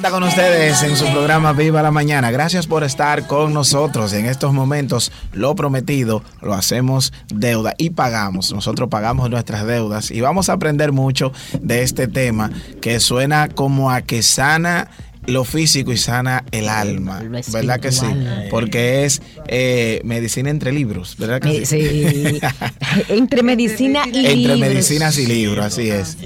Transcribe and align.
con 0.00 0.22
ustedes 0.22 0.82
en 0.82 0.96
su 0.96 1.04
programa 1.12 1.52
Viva 1.52 1.82
la 1.82 1.90
Mañana. 1.90 2.30
Gracias 2.30 2.66
por 2.66 2.82
estar 2.82 3.26
con 3.26 3.52
nosotros 3.52 4.14
en 4.14 4.24
estos 4.24 4.52
momentos. 4.54 5.12
Lo 5.32 5.54
prometido 5.54 6.22
lo 6.40 6.54
hacemos 6.54 7.12
deuda 7.28 7.74
y 7.76 7.90
pagamos. 7.90 8.52
Nosotros 8.52 8.88
pagamos 8.88 9.28
nuestras 9.28 9.66
deudas 9.66 10.10
y 10.10 10.22
vamos 10.22 10.48
a 10.48 10.54
aprender 10.54 10.92
mucho 10.92 11.32
de 11.60 11.82
este 11.82 12.08
tema 12.08 12.50
que 12.80 13.00
suena 13.00 13.48
como 13.48 13.90
a 13.90 14.00
que 14.00 14.22
sana 14.22 14.88
lo 15.26 15.44
físico 15.44 15.92
y 15.92 15.96
sana 15.96 16.44
el 16.50 16.68
alma, 16.68 17.22
¿verdad 17.52 17.78
que 17.78 17.92
sí? 17.92 18.06
Porque 18.50 19.04
es 19.04 19.22
eh, 19.46 20.00
medicina 20.04 20.50
entre 20.50 20.72
libros, 20.72 21.16
¿verdad 21.16 21.40
que 21.40 21.64
sí? 21.64 22.40
entre 23.08 23.42
medicina 23.42 24.02
y 24.06 24.26
entre 24.26 24.36
libros. 24.36 24.58
medicinas 24.58 25.18
y 25.18 25.26
libros, 25.26 25.64
así 25.64 25.90
es. 25.90 26.16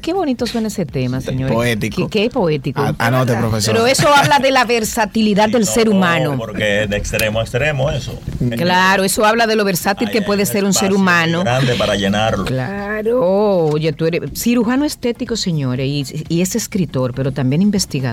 Qué, 0.00 0.12
bonito 0.12 0.46
suena 0.46 0.68
ese 0.68 0.86
tema, 0.86 1.20
señor. 1.20 1.52
Poético. 1.52 2.08
Qué, 2.08 2.30
poético. 2.30 2.94
Anote, 2.98 3.34
profesor. 3.34 3.74
Pero 3.74 3.86
eso 3.86 4.08
habla 4.14 4.38
de 4.38 4.52
la 4.52 4.64
versatilidad 4.64 5.48
del 5.48 5.66
ser 5.66 5.88
humano. 5.88 6.36
Porque 6.38 6.86
de 6.88 6.96
extremo 6.96 7.40
a 7.40 7.42
extremo 7.42 7.90
eso. 7.90 8.20
Claro, 8.56 9.02
eso 9.02 9.24
habla 9.24 9.46
de 9.46 9.56
lo 9.56 9.64
versátil 9.64 10.10
que 10.10 10.22
puede 10.22 10.46
ser 10.46 10.64
un 10.64 10.72
ser 10.72 10.92
humano. 10.92 11.40
Grande 11.40 11.74
para 11.74 11.96
llenarlo. 11.96 12.44
Claro. 12.44 13.20
Oye, 13.72 13.92
tú 13.92 14.06
eres 14.06 14.20
cirujano 14.34 14.84
estético, 14.84 15.36
señores, 15.36 15.86
y, 15.86 16.24
y 16.28 16.42
es 16.42 16.54
escritor, 16.54 17.14
pero 17.14 17.32
también 17.32 17.62
investigador 17.62 18.11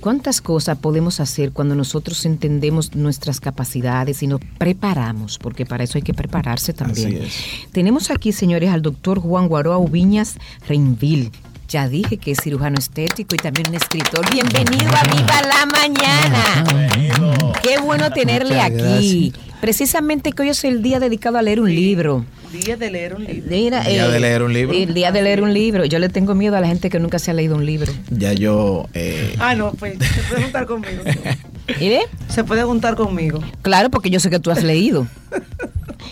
¿Cuántas 0.00 0.42
cosas 0.42 0.76
podemos 0.76 1.18
hacer 1.18 1.52
cuando 1.52 1.74
nosotros 1.74 2.26
entendemos 2.26 2.94
nuestras 2.94 3.40
capacidades 3.40 4.22
y 4.22 4.26
nos 4.26 4.38
preparamos? 4.58 5.38
Porque 5.38 5.64
para 5.64 5.84
eso 5.84 5.96
hay 5.96 6.02
que 6.02 6.12
prepararse 6.12 6.74
también. 6.74 7.22
Tenemos 7.72 8.10
aquí, 8.10 8.32
señores, 8.32 8.68
al 8.68 8.82
doctor 8.82 9.18
Juan 9.18 9.48
Guaroa 9.48 9.78
Ubiñas 9.78 10.36
Reinville. 10.68 11.30
Ya 11.68 11.88
dije 11.88 12.18
que 12.18 12.32
es 12.32 12.38
cirujano 12.42 12.78
estético 12.78 13.34
y 13.34 13.38
también 13.38 13.68
un 13.68 13.74
escritor. 13.74 14.24
Bienvenido 14.30 14.90
a 14.94 15.02
Viva 15.04 15.42
la 15.42 15.66
Mañana. 15.66 16.64
Qué 17.62 17.78
bueno 17.78 18.10
tenerle 18.10 18.60
aquí. 18.60 19.32
Precisamente 19.60 20.32
que 20.32 20.42
hoy 20.42 20.48
es 20.50 20.62
el 20.64 20.82
día 20.82 21.00
dedicado 21.00 21.38
a 21.38 21.42
leer 21.42 21.60
un 21.60 21.74
libro. 21.74 22.24
Día 22.52 22.76
de 22.76 22.90
leer 22.90 23.14
un 23.14 23.24
libro. 23.24 23.48
día 23.48 23.80
de 23.80 24.20
leer 24.20 24.42
un 24.42 24.52
libro. 24.52 24.76
El 24.76 24.94
día 24.94 25.10
de 25.10 25.22
leer 25.22 25.42
un 25.42 25.52
libro. 25.52 25.84
Yo 25.86 25.98
le 25.98 26.08
tengo 26.08 26.34
miedo 26.34 26.56
a 26.56 26.60
la 26.60 26.68
gente 26.68 26.90
que 26.90 27.00
nunca 27.00 27.18
se 27.18 27.30
ha 27.30 27.34
leído 27.34 27.56
un 27.56 27.66
libro. 27.66 27.92
Ya 28.10 28.32
yo. 28.32 28.86
Eh... 28.94 29.34
Ah, 29.38 29.54
no, 29.54 29.72
pues 29.72 29.98
se 29.98 30.22
puede 30.28 30.42
juntar 30.42 30.66
conmigo. 30.66 31.02
¿Y 31.80 31.98
Se 32.28 32.44
puede 32.44 32.62
juntar 32.64 32.94
conmigo. 32.94 33.40
Claro, 33.62 33.90
porque 33.90 34.10
yo 34.10 34.20
sé 34.20 34.30
que 34.30 34.38
tú 34.38 34.50
has 34.50 34.62
leído. 34.62 35.06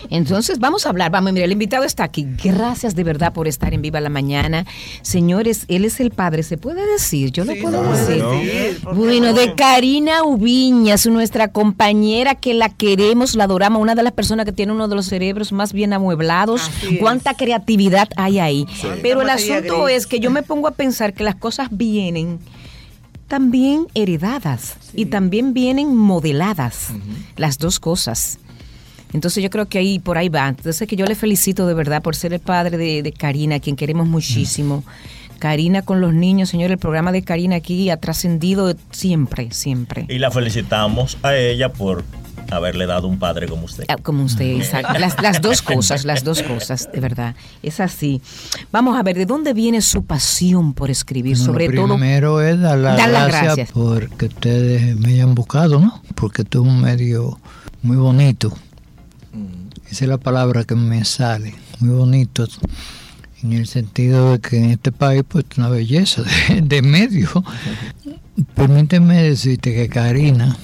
Entonces, 0.09 0.59
vamos 0.59 0.85
a 0.85 0.89
hablar. 0.89 1.11
Vamos, 1.11 1.33
mira, 1.33 1.45
el 1.45 1.51
invitado 1.51 1.83
está 1.83 2.03
aquí. 2.03 2.27
Gracias 2.43 2.95
de 2.95 3.03
verdad 3.03 3.33
por 3.33 3.47
estar 3.47 3.73
en 3.73 3.81
Viva 3.81 3.99
la 4.01 4.09
Mañana. 4.09 4.65
Señores, 5.01 5.65
él 5.67 5.85
es 5.85 5.99
el 5.99 6.11
padre, 6.11 6.43
¿se 6.43 6.57
puede 6.57 6.85
decir? 6.85 7.31
Yo 7.31 7.45
lo 7.45 7.53
puedo 7.61 7.83
decir. 7.93 8.23
bueno, 8.93 9.33
de 9.33 9.55
Karina 9.55 10.23
Ubiñas, 10.23 11.05
nuestra 11.07 11.49
compañera 11.49 12.35
que 12.35 12.53
la 12.53 12.69
queremos, 12.69 13.35
la 13.35 13.45
adoramos, 13.45 13.81
una 13.81 13.95
de 13.95 14.03
las 14.03 14.13
personas 14.13 14.45
que 14.45 14.51
tiene 14.51 14.71
uno 14.71 14.87
de 14.87 14.95
los 14.95 15.07
cerebros 15.07 15.51
más 15.51 15.73
bien 15.73 15.93
amueblados. 15.93 16.69
Cuánta 16.99 17.33
creatividad 17.33 18.09
hay 18.15 18.39
ahí. 18.39 18.67
Pero 19.01 19.21
el 19.21 19.29
asunto 19.29 19.87
es 19.87 20.07
que 20.07 20.19
yo 20.19 20.31
me 20.31 20.43
pongo 20.43 20.67
a 20.67 20.71
pensar 20.71 21.13
que 21.13 21.23
las 21.23 21.35
cosas 21.35 21.67
vienen 21.71 22.39
también 23.27 23.87
heredadas 23.95 24.75
y 24.93 25.07
también 25.07 25.53
vienen 25.53 25.95
modeladas, 25.95 26.89
las 27.35 27.57
dos 27.57 27.79
cosas. 27.79 28.37
Entonces 29.13 29.43
yo 29.43 29.49
creo 29.49 29.67
que 29.67 29.77
ahí 29.77 29.99
por 29.99 30.17
ahí 30.17 30.29
va. 30.29 30.49
Entonces 30.49 30.87
que 30.87 30.95
yo 30.95 31.05
le 31.05 31.15
felicito 31.15 31.67
de 31.67 31.73
verdad 31.73 32.01
por 32.01 32.15
ser 32.15 32.33
el 32.33 32.39
padre 32.39 32.77
de, 32.77 33.13
Karina, 33.13 33.55
a 33.55 33.59
quien 33.59 33.75
queremos 33.75 34.07
muchísimo. 34.07 34.83
Karina 35.39 35.81
con 35.81 35.99
los 35.99 36.13
niños, 36.13 36.49
señor, 36.49 36.71
el 36.71 36.77
programa 36.77 37.11
de 37.11 37.21
Karina 37.21 37.57
aquí 37.57 37.89
ha 37.89 37.97
trascendido 37.97 38.73
siempre, 38.91 39.51
siempre. 39.51 40.05
Y 40.07 40.17
la 40.19 40.31
felicitamos 40.31 41.17
a 41.21 41.35
ella 41.35 41.69
por 41.69 42.05
haberle 42.49 42.85
dado 42.85 43.07
un 43.07 43.19
padre 43.19 43.47
como 43.47 43.65
usted. 43.65 43.83
Ah, 43.89 43.97
como 44.01 44.23
usted, 44.23 44.45
exacto. 44.45 44.93
Las, 44.97 45.41
dos 45.41 45.61
cosas, 45.61 46.05
las 46.05 46.23
dos 46.23 46.41
cosas, 46.43 46.89
de 46.93 46.99
verdad. 46.99 47.35
Es 47.61 47.79
así. 47.81 48.21
Vamos 48.71 48.97
a 48.97 49.03
ver, 49.03 49.17
¿de 49.17 49.25
dónde 49.25 49.53
viene 49.53 49.81
su 49.81 50.05
pasión 50.05 50.73
por 50.73 50.89
escribir? 50.89 51.37
Sobre 51.37 51.67
todo. 51.69 51.95
Primero 51.95 52.41
es 52.41 52.59
dar 52.61 52.77
las 52.77 52.95
gracias, 52.95 53.41
gracias 53.43 53.71
porque 53.73 54.27
ustedes 54.27 54.95
me 54.97 55.09
hayan 55.09 55.35
buscado, 55.35 55.79
¿no? 55.79 56.01
Porque 56.15 56.43
esto 56.43 56.61
es 56.61 56.67
un 56.67 56.81
medio 56.81 57.37
muy 57.81 57.97
bonito 57.97 58.53
esa 59.89 60.05
es 60.05 60.09
la 60.09 60.17
palabra 60.17 60.63
que 60.63 60.75
me 60.75 61.03
sale, 61.05 61.55
muy 61.79 61.95
bonito, 61.95 62.47
en 63.41 63.53
el 63.53 63.67
sentido 63.67 64.33
de 64.33 64.39
que 64.39 64.57
en 64.57 64.71
este 64.71 64.91
país 64.91 65.23
pues 65.27 65.45
una 65.57 65.69
belleza 65.69 66.23
de, 66.61 66.81
medio. 66.81 67.29
Permíteme 68.55 69.23
decirte 69.23 69.73
que 69.73 69.89
Karina 69.89 70.55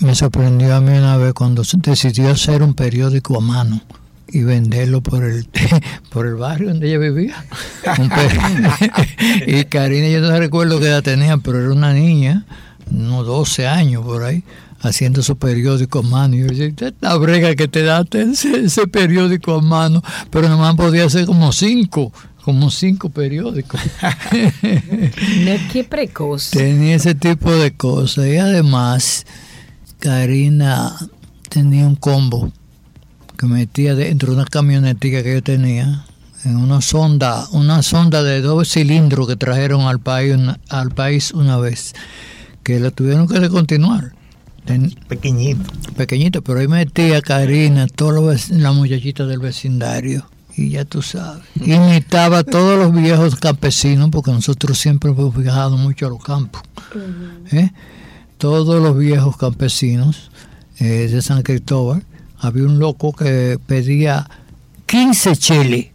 me 0.00 0.14
sorprendió 0.14 0.74
a 0.76 0.80
mí 0.80 0.96
una 0.96 1.16
vez 1.16 1.32
cuando 1.32 1.62
decidió 1.62 2.30
hacer 2.30 2.62
un 2.62 2.74
periódico 2.74 3.38
a 3.38 3.40
mano 3.40 3.80
y 4.28 4.42
venderlo 4.42 5.00
por 5.00 5.24
el 5.24 5.48
por 6.10 6.26
el 6.26 6.34
barrio 6.34 6.68
donde 6.68 6.88
ella 6.88 6.98
vivía. 6.98 7.44
y 9.46 9.64
Karina, 9.64 10.08
yo 10.08 10.20
no 10.20 10.38
recuerdo 10.38 10.78
qué 10.78 10.86
edad 10.86 11.02
tenía, 11.02 11.38
pero 11.38 11.60
era 11.60 11.72
una 11.72 11.92
niña, 11.92 12.44
unos 12.90 13.26
12 13.26 13.66
años 13.66 14.04
por 14.04 14.24
ahí 14.24 14.44
haciendo 14.80 15.22
su 15.22 15.36
periódico 15.36 16.00
a 16.00 16.02
mano. 16.02 16.36
Y 16.36 16.40
yo 16.40 16.46
decía, 16.46 16.92
la 17.00 17.16
brega 17.16 17.54
que 17.54 17.68
te 17.68 17.82
da 17.82 18.04
ese, 18.12 18.86
periódico 18.86 19.54
a 19.54 19.62
mano, 19.62 20.02
pero 20.30 20.48
nomás 20.48 20.74
podía 20.76 21.04
hacer 21.04 21.26
como 21.26 21.52
cinco, 21.52 22.12
como 22.42 22.70
cinco 22.70 23.08
periódicos. 23.08 23.80
Qué 25.72 25.84
precoz. 25.88 26.50
Tenía 26.50 26.96
ese 26.96 27.14
tipo 27.14 27.52
de 27.52 27.74
cosas. 27.74 28.26
Y 28.26 28.36
además, 28.36 29.26
Karina 29.98 30.96
tenía 31.48 31.86
un 31.86 31.96
combo 31.96 32.52
que 33.38 33.46
metía 33.46 33.94
dentro 33.94 34.30
de 34.30 34.36
una 34.36 34.46
camionetilla 34.46 35.22
que 35.22 35.34
yo 35.34 35.42
tenía 35.42 36.04
en 36.44 36.56
una 36.56 36.80
sonda, 36.80 37.46
una 37.50 37.82
sonda 37.82 38.22
de 38.22 38.40
dos 38.40 38.70
cilindros 38.70 39.26
que 39.26 39.36
trajeron 39.36 39.82
al 39.82 39.98
país, 39.98 40.36
al 40.68 40.90
país 40.90 41.32
una 41.32 41.58
vez, 41.58 41.92
que 42.62 42.78
la 42.78 42.90
tuvieron 42.90 43.26
que 43.26 43.40
descontinuar 43.40 44.15
pequeñito. 45.08 45.72
Pequeñito, 45.96 46.42
pero 46.42 46.60
ahí 46.60 46.68
metía 46.68 47.22
Karina, 47.22 47.86
todas 47.86 48.50
las 48.50 48.74
muchachitas 48.74 49.28
del 49.28 49.38
vecindario. 49.38 50.26
Y 50.56 50.70
ya 50.70 50.84
tú 50.84 51.02
sabes. 51.02 51.44
Imitaba 51.54 52.38
a 52.38 52.44
todos 52.44 52.78
los 52.78 52.92
viejos 52.92 53.36
campesinos, 53.36 54.08
porque 54.10 54.30
nosotros 54.30 54.78
siempre 54.78 55.10
hemos 55.10 55.36
viajado 55.36 55.76
mucho 55.76 56.06
a 56.06 56.10
los 56.10 56.22
campos. 56.22 56.62
¿eh? 57.52 57.70
Todos 58.38 58.82
los 58.82 58.96
viejos 58.96 59.36
campesinos 59.36 60.30
eh, 60.78 61.08
de 61.10 61.22
San 61.22 61.42
Cristóbal. 61.42 62.04
Había 62.38 62.64
un 62.64 62.78
loco 62.78 63.12
que 63.12 63.58
pedía 63.66 64.28
15 64.86 65.36
cheles 65.36 65.86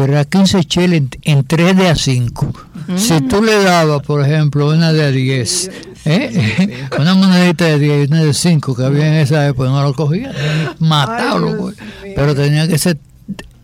pero 0.00 0.14
era 0.14 0.24
15 0.24 0.64
cheles 0.64 1.02
en, 1.24 1.44
3 1.44 1.76
de 1.76 1.88
a 1.88 1.94
5. 1.94 2.52
Si 2.96 3.20
tú 3.22 3.42
le 3.42 3.62
dabas, 3.62 4.00
por 4.00 4.24
ejemplo, 4.24 4.70
una 4.70 4.94
de 4.94 5.02
a 5.04 5.10
10, 5.10 5.70
¿eh? 6.04 6.86
una 6.98 7.14
monedita 7.14 7.64
de 7.66 7.78
10 7.78 8.08
y 8.08 8.12
una 8.12 8.22
de 8.24 8.34
5 8.34 8.74
que 8.74 8.84
había 8.84 9.08
en 9.08 9.14
esa 9.14 9.46
época, 9.46 9.68
no 9.68 9.82
lo 9.82 9.94
cogía, 9.94 10.32
matarlo, 10.78 11.72
pero 12.14 12.34
tenía 12.34 12.66
que 12.68 12.78
ser 12.78 12.98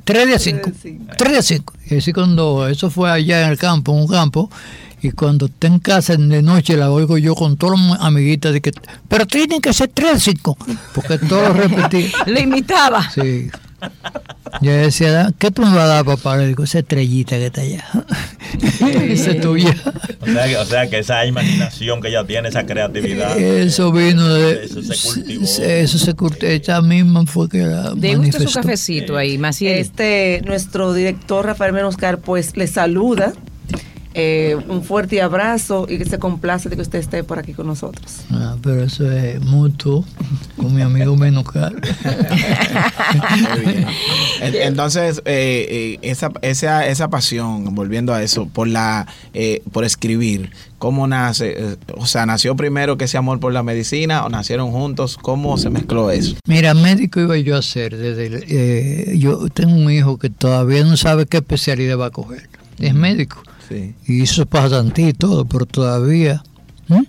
3 0.05 0.29
de 0.29 0.35
a 0.35 0.39
5. 0.39 0.71
3 1.19 1.33
de 1.33 1.39
a 1.39 1.43
5. 1.43 1.75
Y 1.91 1.97
así 1.97 2.13
cuando 2.13 2.69
eso 2.69 2.91
fue 2.91 3.11
allá 3.11 3.45
en 3.45 3.51
el 3.51 3.59
campo, 3.59 3.93
en 3.93 4.01
un 4.03 4.09
campo, 4.09 4.51
y 5.03 5.11
cuando 5.11 5.47
está 5.47 5.67
en 5.67 5.79
casa 5.79 6.17
de 6.17 6.43
noche 6.43 6.77
la 6.77 6.91
oigo 6.91 7.19
yo 7.19 7.35
con 7.35 7.57
todas 7.57 7.81
las 7.81 8.01
amiguitas 8.01 8.53
de 8.53 8.61
que, 8.61 8.73
pero 9.09 9.27
tienen 9.27 9.61
que 9.61 9.73
ser 9.73 9.91
3 9.93 10.15
de 10.15 10.21
5, 10.21 10.57
porque 10.95 11.19
todo 11.19 11.43
lo 11.49 11.55
repetía. 11.55 12.09
Le 12.27 12.41
imitaba. 12.41 13.11
Sí. 13.11 13.51
Yo 14.63 14.73
decía, 14.73 15.33
¿qué 15.39 15.51
tú 15.51 15.63
me 15.63 15.69
vas 15.69 15.85
a 15.85 15.87
dar, 15.87 16.05
papá? 16.05 16.37
Le 16.37 16.47
digo, 16.49 16.65
esa 16.65 16.79
estrellita 16.79 17.37
que 17.37 17.47
está 17.47 17.61
allá. 17.61 17.85
esa 19.03 19.31
es 19.33 19.41
tuya. 19.41 19.75
O 20.21 20.27
sea, 20.27 20.47
que, 20.47 20.57
o 20.57 20.65
sea, 20.65 20.89
que 20.89 20.99
esa 20.99 21.27
imaginación 21.27 22.01
que 22.01 22.09
ella 22.09 22.25
tiene, 22.25 22.49
esa 22.49 22.65
creatividad. 22.65 23.39
Eso 23.39 23.93
vino 23.93 24.27
de. 24.29 24.65
Eso 24.65 24.83
se 24.83 25.09
cultivó. 25.09 25.45
Eso 25.45 25.99
se 25.99 26.15
cultivó. 26.15 26.53
Esta 26.53 26.81
misma 26.81 27.27
fue 27.27 27.49
que 27.49 27.59
la. 27.59 27.93
¿De 27.95 28.15
gusta 28.17 28.41
su 28.41 28.53
cafecito 28.53 29.17
ahí, 29.17 29.37
Maciel? 29.37 29.79
Este, 29.79 30.43
nuestro 30.45 30.95
director 30.95 31.45
Rafael 31.45 31.73
Menoscar, 31.73 32.19
pues 32.21 32.57
le 32.57 32.67
saluda 32.67 33.33
eh, 34.19 34.57
un 34.69 34.83
fuerte 34.83 35.21
abrazo 35.21 35.87
y 35.91 35.99
que 35.99 36.07
se 36.07 36.19
complace 36.19 36.71
de 36.71 36.77
que 36.77 36.81
usted 36.81 37.01
esté 37.01 37.23
por 37.23 37.39
aquí 37.39 37.53
con 37.53 37.67
nosotros. 37.67 38.23
Ah, 38.31 38.57
pero 38.63 38.83
eso 38.83 39.13
es 39.13 39.39
mutuo 39.43 40.07
con 40.57 40.75
mi 40.75 40.81
amigo 40.81 41.15
Menocal. 41.19 41.79
Entonces, 44.41 45.21
eh, 45.27 45.67
eh, 45.69 45.99
esa, 46.01 46.33
esa, 46.41 46.87
esa 46.87 47.11
pasión, 47.11 47.75
volviendo 47.75 48.15
a 48.15 48.23
eso, 48.23 48.47
por 48.47 48.69
la 48.69 49.07
por 49.71 49.85
escribir, 49.85 50.51
¿cómo 50.79 51.07
nace? 51.07 51.77
O 51.99 52.07
sea, 52.07 52.25
¿nació 52.25 52.57
primero 52.57 52.97
que 52.97 53.05
ese 53.05 53.19
amor 53.19 53.39
por 53.39 53.53
la 53.53 53.63
medicina 53.63 54.25
o 54.25 54.31
nacieron 54.31 54.71
juntos? 54.71 55.19
¿Cómo 55.21 55.59
se 55.59 55.69
mezcló 55.69 56.11
eso? 56.11 56.37
Mira, 56.47 56.73
médico 56.73 57.21
iba 57.21 57.37
yo 57.37 57.55
a 57.55 57.61
ser. 57.61 57.95
Desde 57.95 59.19
yo 59.19 59.47
tengo 59.51 59.75
un 59.75 59.91
hijo 59.91 60.17
que 60.17 60.31
todavía 60.31 60.85
no 60.85 60.97
sabe 60.97 61.27
qué 61.27 61.37
especialidad 61.37 61.99
va 61.99 62.07
a 62.07 62.11
coger. 62.11 62.49
Es 62.79 62.95
médico 62.95 63.43
Sí. 63.69 63.95
y 64.07 64.23
hizo 64.23 64.47
pasantía 64.47 65.09
y 65.09 65.13
todo, 65.13 65.45
pero 65.45 65.67
todavía, 65.67 66.43
¿m? 66.89 67.05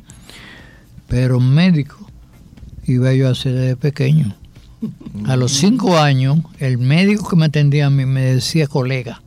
pero 1.07 1.39
médico 1.39 1.97
iba 2.85 3.13
yo 3.13 3.29
a 3.29 3.35
ser 3.35 3.53
desde 3.53 3.75
pequeño. 3.75 4.35
A 5.25 5.35
los 5.35 5.53
cinco 5.53 5.97
años, 5.97 6.39
el 6.59 6.77
médico 6.77 7.27
que 7.29 7.35
me 7.35 7.45
atendía 7.45 7.87
a 7.87 7.89
mí 7.89 8.05
me 8.05 8.21
decía 8.21 8.67
colega, 8.67 9.21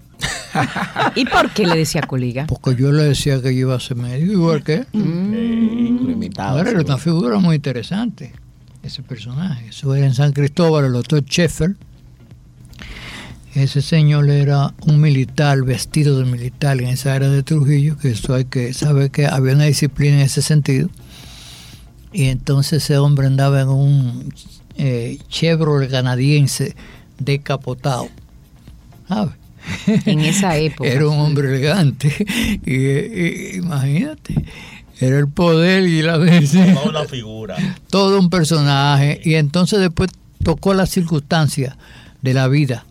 ¿Y 1.15 1.25
por 1.27 1.51
qué 1.51 1.67
le 1.67 1.77
decía 1.77 2.03
colega? 2.03 2.47
porque 2.47 2.75
yo 2.81 2.91
le 2.93 3.05
decía 3.05 3.41
que 3.41 3.55
yo 3.55 3.61
iba 3.61 3.75
a 3.77 3.81
ser 3.81 3.97
médico, 3.97 4.33
igual 4.33 4.63
que 4.65 4.87
Ahora 6.39 6.71
era 6.71 6.81
una 6.81 6.99
figura 6.99 7.39
muy 7.39 7.57
interesante, 7.57 8.33
ese 8.83 9.03
personaje. 9.03 9.69
Eso 9.69 9.95
era 9.95 10.07
en 10.07 10.15
San 10.15 10.33
Cristóbal, 10.33 10.87
el 10.87 10.93
doctor 10.93 11.25
Sheffer. 11.25 11.77
Ese 13.55 13.83
señor 13.83 14.31
era 14.31 14.73
un 14.87 15.01
militar, 15.01 15.63
vestido 15.65 16.19
de 16.19 16.25
militar 16.25 16.81
en 16.81 16.89
esa 16.89 17.15
área 17.15 17.29
de 17.29 17.43
Trujillo, 17.43 17.97
que 17.99 18.11
eso 18.11 18.35
hay 18.35 18.45
que 18.45 18.73
saber 18.75 19.11
que 19.11 19.27
había 19.27 19.55
una 19.55 19.65
disciplina 19.65 20.17
en 20.17 20.23
ese 20.23 20.41
sentido. 20.43 20.89
Y 22.13 22.25
entonces 22.27 22.85
ese 22.85 22.99
hombre 22.99 23.27
andaba 23.27 23.61
en 23.63 23.69
un 23.69 24.35
eh, 24.77 25.19
Chevrolet 25.29 25.91
canadiense 25.91 26.77
decapotado. 27.19 28.09
¿Sabes? 29.09 29.35
En 30.07 30.21
esa 30.21 30.57
época. 30.59 30.89
Era 30.89 31.09
un 31.09 31.19
hombre 31.19 31.49
elegante. 31.49 32.15
Y, 32.67 32.75
y- 32.77 33.57
imagínate, 33.57 34.35
era 35.01 35.19
el 35.19 35.29
poder 35.29 35.85
y 35.89 36.03
la 36.03 36.15
Toda 36.19 36.83
una 36.89 37.05
figura. 37.05 37.57
todo 37.91 38.19
un 38.21 38.31
personaje. 38.31 39.21
Y 39.25 39.35
entonces 39.35 39.81
después 39.81 40.11
tocó 40.45 40.73
la 40.75 40.87
circunstancia 40.87 41.77
de 42.23 42.35
la 42.35 42.47
vida, 42.49 42.85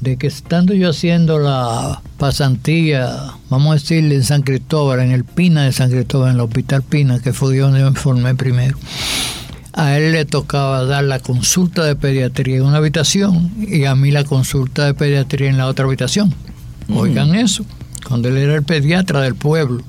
de 0.00 0.16
que 0.16 0.26
estando 0.26 0.74
yo 0.74 0.90
haciendo 0.90 1.38
la 1.38 2.02
pasantía, 2.18 3.34
vamos 3.50 3.70
a 3.70 3.74
decirle 3.74 4.16
en 4.16 4.24
San 4.24 4.42
Cristóbal, 4.42 5.00
en 5.00 5.12
el 5.12 5.24
Pina 5.24 5.64
de 5.64 5.72
San 5.72 5.90
Cristóbal, 5.90 6.30
en 6.30 6.34
el 6.36 6.40
Hospital 6.40 6.82
Pina, 6.82 7.20
que 7.20 7.32
fue 7.32 7.56
donde 7.56 7.80
yo 7.80 7.90
me 7.90 7.98
formé 7.98 8.34
primero, 8.34 8.78
a 9.72 9.96
él 9.96 10.12
le 10.12 10.24
tocaba 10.24 10.84
dar 10.84 11.04
la 11.04 11.18
consulta 11.20 11.84
de 11.84 11.96
pediatría 11.96 12.56
en 12.56 12.64
una 12.64 12.78
habitación 12.78 13.50
y 13.58 13.84
a 13.84 13.94
mí 13.94 14.10
la 14.10 14.24
consulta 14.24 14.86
de 14.86 14.94
pediatría 14.94 15.48
en 15.48 15.56
la 15.56 15.66
otra 15.66 15.86
habitación. 15.86 16.34
Oigan 16.94 17.34
eso, 17.34 17.64
cuando 18.06 18.28
él 18.28 18.36
era 18.36 18.54
el 18.54 18.64
pediatra 18.64 19.20
del 19.20 19.34
pueblo. 19.34 19.82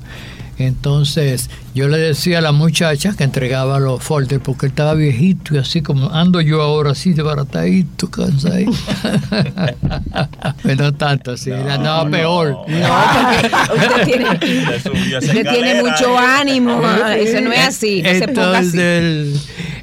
Entonces 0.59 1.50
yo 1.73 1.88
le 1.88 1.97
decía 1.97 2.38
a 2.38 2.41
la 2.41 2.51
muchacha 2.51 3.13
que 3.17 3.23
entregaba 3.23 3.79
los 3.79 4.03
folders 4.03 4.41
porque 4.44 4.67
él 4.67 4.71
estaba 4.71 4.94
viejito 4.94 5.55
y 5.55 5.57
así 5.57 5.81
como 5.81 6.11
ando 6.11 6.41
yo 6.41 6.61
ahora 6.61 6.91
así 6.91 7.13
de 7.13 7.23
baratadito, 7.23 8.09
cansadito. 8.11 8.71
Pero 10.63 10.83
no 10.83 10.94
tanto 10.94 11.31
así, 11.31 11.51
andaba 11.51 12.07
peor. 12.09 12.55
Usted 12.67 14.05
tiene, 14.05 14.25
esa 14.75 14.91
usted 14.91 15.19
tiene 15.31 15.41
escalera 15.41 15.81
mucho 15.83 16.13
y- 16.13 16.17
ánimo. 16.17 16.81
ah, 16.83 17.15
Eso 17.17 17.41
no 17.41 17.51
es 17.51 17.59
así. 17.67 18.01
No 18.03 18.09
se 18.11 18.27
ponga 18.27 18.59
Entonces 18.59 19.35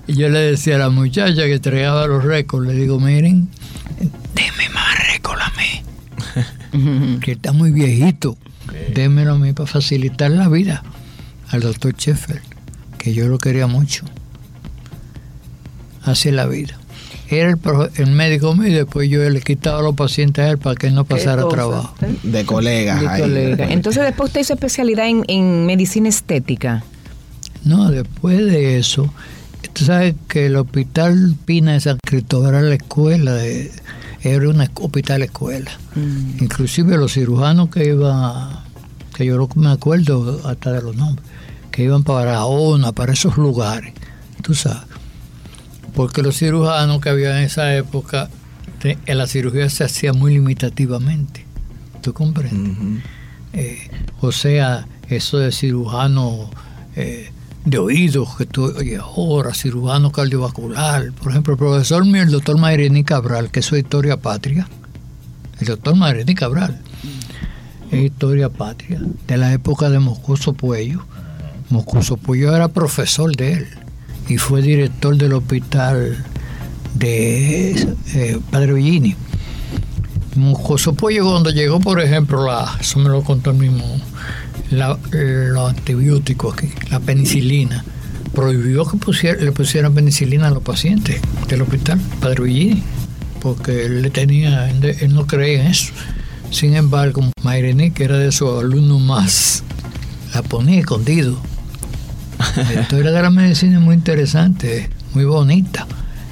así. 0.07 0.13
yo 0.15 0.29
le 0.29 0.39
decía 0.39 0.77
a 0.77 0.79
la 0.79 0.91
muchacha 0.91 1.43
que 1.43 1.55
entregaba 1.55 2.07
los 2.07 2.23
récords, 2.25 2.67
le 2.69 2.75
digo, 2.75 3.01
miren, 3.01 3.49
deme 4.35 4.69
más 4.73 5.09
récords 5.13 5.43
a 5.43 5.53
mí, 5.59 7.19
que 7.21 7.33
está 7.33 7.53
muy 7.53 7.71
viejito, 7.73 8.37
démelo 8.95 9.35
a 9.35 9.39
mí 9.39 9.53
para 9.53 9.67
facilitar 9.67 10.31
la 10.31 10.49
vida 10.49 10.83
al 11.51 11.61
doctor 11.61 11.95
Sheffield, 11.97 12.41
que 12.99 13.13
yo 13.15 13.29
lo 13.29 13.39
quería 13.39 13.67
mucho. 13.67 14.05
Así 16.03 16.31
la 16.31 16.47
vida. 16.47 16.77
Era 17.29 17.51
el, 17.51 17.59
pro- 17.59 17.89
el 17.95 18.11
médico 18.11 18.55
mío 18.57 18.69
y 18.69 18.73
después 18.73 19.09
yo 19.09 19.29
le 19.29 19.41
quitaba 19.41 19.79
a 19.79 19.83
los 19.83 19.95
pacientes 19.95 20.45
a 20.45 20.49
él 20.51 20.59
para 20.59 20.75
que 20.75 20.89
él 20.89 20.95
no 20.95 21.05
pasara 21.05 21.47
trabajo. 21.49 21.95
De 22.25 22.45
colegas. 22.45 23.01
De 23.01 23.09
ahí. 23.09 23.21
colega. 23.21 23.71
Entonces 23.71 24.03
después 24.03 24.29
usted 24.31 24.41
hizo 24.41 24.55
especialidad 24.55 25.07
en, 25.09 25.25
en 25.29 25.67
medicina 25.67 26.09
estética. 26.09 26.83
No, 27.65 27.91
después 27.91 28.39
de 28.39 28.79
eso, 28.79 29.13
tú 29.75 29.85
sabes 29.85 30.15
que 30.29 30.47
el 30.47 30.57
hospital 30.57 31.37
Pina 31.45 31.75
de 31.75 31.81
San 31.81 31.99
Cristóbal 32.05 32.55
era 32.55 32.63
la 32.63 32.75
escuela, 32.75 33.35
de, 33.35 33.71
era 34.23 34.49
un 34.49 34.61
hospital 34.61 35.23
escuela. 35.23 35.71
Inclusive 36.41 36.97
los 36.97 37.13
cirujanos 37.13 37.69
que 37.69 37.85
iban, 37.91 38.49
que 39.25 39.27
yo 39.27 39.49
me 39.57 39.71
acuerdo 39.71 40.41
hasta 40.49 40.73
de 40.73 40.83
los 40.83 40.97
nombres, 40.97 41.27
que 41.71 41.85
iban 41.85 42.03
para 42.05 42.21
Barahona, 42.27 42.93
para 42.93 43.13
esos 43.13 43.37
lugares, 43.37 43.93
tú 44.43 44.55
sabes. 44.55 44.83
Porque 45.95 46.23
los 46.23 46.37
cirujanos 46.39 47.01
que 47.01 47.09
había 47.11 47.37
en 47.39 47.45
esa 47.45 47.75
época, 47.75 48.31
te- 48.81 48.99
en 49.07 49.19
la 49.19 49.27
cirugía 49.27 49.69
se 49.69 49.85
hacía 49.85 50.13
muy 50.13 50.35
limitativamente. 50.35 51.45
¿Tú 52.01 52.13
comprendes? 52.15 53.03
Eh, 53.53 53.91
o 54.21 54.33
sea, 54.33 54.87
eso 55.09 55.39
de 55.39 55.53
cirujano 55.53 56.49
eh, 56.97 57.31
de 57.65 57.79
oídos, 57.79 58.37
que 58.37 58.47
tú 58.47 58.65
oyes 58.67 59.01
ahora, 59.01 59.53
cirujano 59.53 60.11
cardiovascular. 60.13 61.13
Por 61.13 61.31
ejemplo, 61.33 61.53
el 61.55 61.59
profesor 61.59 62.07
mío, 62.07 62.23
el 62.23 62.31
doctor 62.31 62.57
Mayrini 62.59 63.05
Cabral, 63.05 63.51
que 63.51 63.61
es 63.61 63.67
su 63.67 63.77
historia 63.77 64.17
patria. 64.17 64.67
El 65.61 65.67
doctor 65.67 65.95
Mayrini 65.95 66.35
Cabral 66.35 66.81
es 67.91 68.01
historia 68.05 68.49
patria, 68.49 69.01
de 69.27 69.37
la 69.37 69.53
época 69.53 69.91
de 69.91 69.99
Moscoso 69.99 70.53
Puello. 70.53 71.01
Moscoso 71.71 72.17
Puello 72.17 72.55
era 72.55 72.69
profesor 72.69 73.35
de 73.37 73.53
él 73.55 73.67
y 74.29 74.37
fue 74.39 74.63
director 74.63 75.17
del 75.17 75.33
hospital 75.35 76.25
de 76.95 77.71
eh, 78.15 78.39
Padre 78.51 78.73
Villini. 78.75 79.15
Moscoso 80.37 80.95
Puello 80.95 81.25
cuando 81.31 81.51
llegó, 81.51 81.81
por 81.81 82.01
ejemplo, 82.01 82.47
la, 82.47 82.77
eso 82.81 82.99
me 83.01 83.09
lo 83.09 83.23
contó 83.23 83.51
el 83.51 83.57
mismo, 83.59 83.85
la, 84.71 84.97
los 85.13 85.71
antibióticos 85.71 86.55
aquí, 86.55 86.69
la 86.91 87.01
penicilina, 87.01 87.85
prohibió 88.35 88.85
que 88.87 88.97
pusiera- 88.97 89.41
le 89.43 89.51
pusieran 89.53 89.93
penicilina 89.95 90.47
a 90.47 90.51
los 90.51 90.63
pacientes 90.63 91.21
del 91.49 91.63
hospital 91.63 92.01
Padre 92.21 92.45
Villini, 92.45 92.83
porque 93.41 93.87
él 93.87 94.03
le 94.03 94.11
tenía, 94.11 94.71
él 94.71 95.15
no 95.15 95.27
creía 95.27 95.63
en 95.63 95.67
eso. 95.73 95.93
Sin 96.51 96.75
embargo, 96.75 97.23
Mayrení, 97.43 97.93
que 97.93 98.05
era 98.05 98.19
de 98.19 98.33
sus 98.33 98.59
alumnos 98.59 99.01
más, 99.01 99.63
la 100.35 100.43
ponía 100.43 100.81
escondido. 100.81 101.39
La 102.57 102.83
historia 102.83 103.11
de 103.13 103.23
la 103.23 103.31
medicina 103.31 103.79
es 103.79 103.85
muy 103.85 103.95
interesante, 103.95 104.91
muy 105.15 105.25
bonita. 105.25 105.87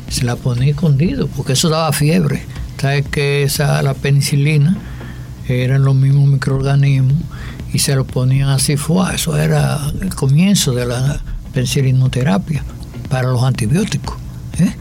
Se 0.09 0.25
la 0.25 0.37
ponía 0.37 0.71
escondido 0.71 1.29
porque 1.29 1.53
eso 1.53 1.69
daba 1.69 1.93
fiebre. 1.93 2.43
Sabes 2.81 3.07
que 3.09 3.43
esa, 3.43 3.83
la 3.83 3.95
penicilina 3.95 4.77
eran 5.49 5.85
los 5.85 5.95
mismos 5.95 6.29
microorganismos 6.29 7.23
y 7.73 7.79
se 7.79 7.95
lo 7.95 8.05
ponían 8.07 8.49
así 8.49 8.77
fue. 8.77 9.15
Eso 9.15 9.37
era 9.37 9.79
el 10.01 10.15
comienzo 10.15 10.73
de 10.73 10.87
la 10.87 11.21
penicilinoterapia 11.53 12.65
para 13.11 13.29
los 13.29 13.43
antibióticos. 13.43 14.17
¿eh? 14.59 14.75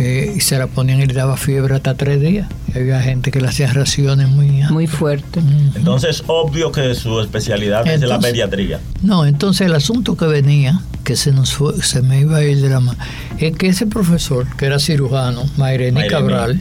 Eh, 0.00 0.34
y 0.36 0.40
se 0.40 0.56
la 0.58 0.68
ponían 0.68 1.00
y 1.00 1.06
le 1.06 1.14
daba 1.14 1.36
fiebre 1.36 1.74
hasta 1.74 1.94
tres 1.94 2.20
días. 2.20 2.48
Y 2.72 2.78
había 2.78 3.00
gente 3.00 3.32
que 3.32 3.40
le 3.40 3.48
hacía 3.48 3.72
raciones 3.72 4.28
muy... 4.28 4.48
Muy 4.70 4.86
fuerte. 4.86 5.40
Mm. 5.40 5.72
Entonces, 5.74 6.22
obvio 6.28 6.70
que 6.70 6.94
su 6.94 7.20
especialidad 7.20 7.80
es 7.86 8.00
la 8.00 8.06
Entonces- 8.06 8.30
pediatría. 8.30 8.80
No, 9.02 9.26
entonces 9.26 9.66
el 9.66 9.74
asunto 9.74 10.16
que 10.16 10.26
venía, 10.26 10.80
que 11.02 11.16
se 11.16 11.32
nos 11.32 11.52
fue, 11.52 11.82
se 11.82 12.00
me 12.02 12.20
iba 12.20 12.36
a 12.36 12.44
ir 12.44 12.60
de 12.60 12.68
la 12.68 12.78
mano, 12.80 12.98
es 13.38 13.56
que 13.56 13.66
ese 13.68 13.86
profesor, 13.86 14.46
que 14.56 14.66
era 14.66 14.78
cirujano, 14.78 15.44
Mayreni. 15.56 16.06
Cabral, 16.06 16.60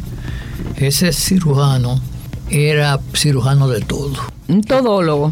ese 0.77 1.13
cirujano 1.13 2.01
era 2.49 2.99
cirujano 3.13 3.67
de 3.67 3.81
todo. 3.81 4.17
Un 4.47 4.61
todólogo. 4.63 5.29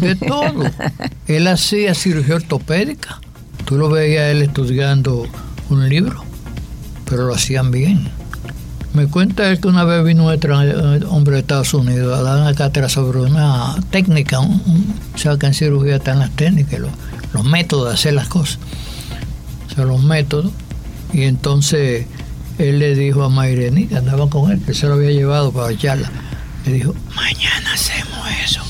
De 0.00 0.14
todo. 0.14 0.64
él 1.26 1.46
hacía 1.48 1.94
cirugía 1.94 2.36
ortopédica. 2.36 3.20
Tú 3.64 3.76
lo 3.76 3.88
veías 3.88 4.30
él 4.30 4.42
estudiando 4.42 5.26
un 5.70 5.88
libro, 5.88 6.22
pero 7.08 7.26
lo 7.26 7.34
hacían 7.34 7.70
bien. 7.70 8.08
Me 8.92 9.06
cuenta 9.08 9.48
él 9.50 9.58
que 9.60 9.66
una 9.68 9.82
vez 9.84 10.04
vino 10.04 10.24
un 10.28 11.04
hombre 11.08 11.34
de 11.34 11.40
Estados 11.40 11.74
Unidos 11.74 12.16
a 12.16 12.22
dar 12.22 12.40
una 12.40 12.54
cátedra 12.54 12.88
sobre 12.88 13.20
una 13.22 13.74
técnica, 13.90 14.38
un, 14.38 14.62
un- 14.66 14.94
o 15.14 15.18
sea 15.18 15.36
que 15.36 15.46
en 15.46 15.54
cirugía 15.54 15.96
están 15.96 16.20
las 16.20 16.30
técnicas, 16.30 16.78
los, 16.78 16.92
los 17.32 17.44
métodos 17.44 17.88
de 17.88 17.94
hacer 17.94 18.14
las 18.14 18.28
cosas. 18.28 18.58
O 19.70 19.74
sea, 19.74 19.84
los 19.84 20.02
métodos. 20.02 20.52
Y 21.12 21.22
entonces 21.22 22.06
él 22.58 22.78
le 22.78 22.94
dijo 22.94 23.24
a 23.24 23.28
Mayreni, 23.28 23.86
que 23.88 23.96
andaba 23.96 24.28
con 24.30 24.52
él, 24.52 24.60
que 24.64 24.74
se 24.74 24.86
lo 24.86 24.94
había 24.94 25.10
llevado 25.10 25.50
para 25.52 25.76
charla, 25.76 26.08
le 26.64 26.72
dijo, 26.74 26.94
mañana 27.16 27.72
hacemos 27.74 28.18
eso. 28.44 28.60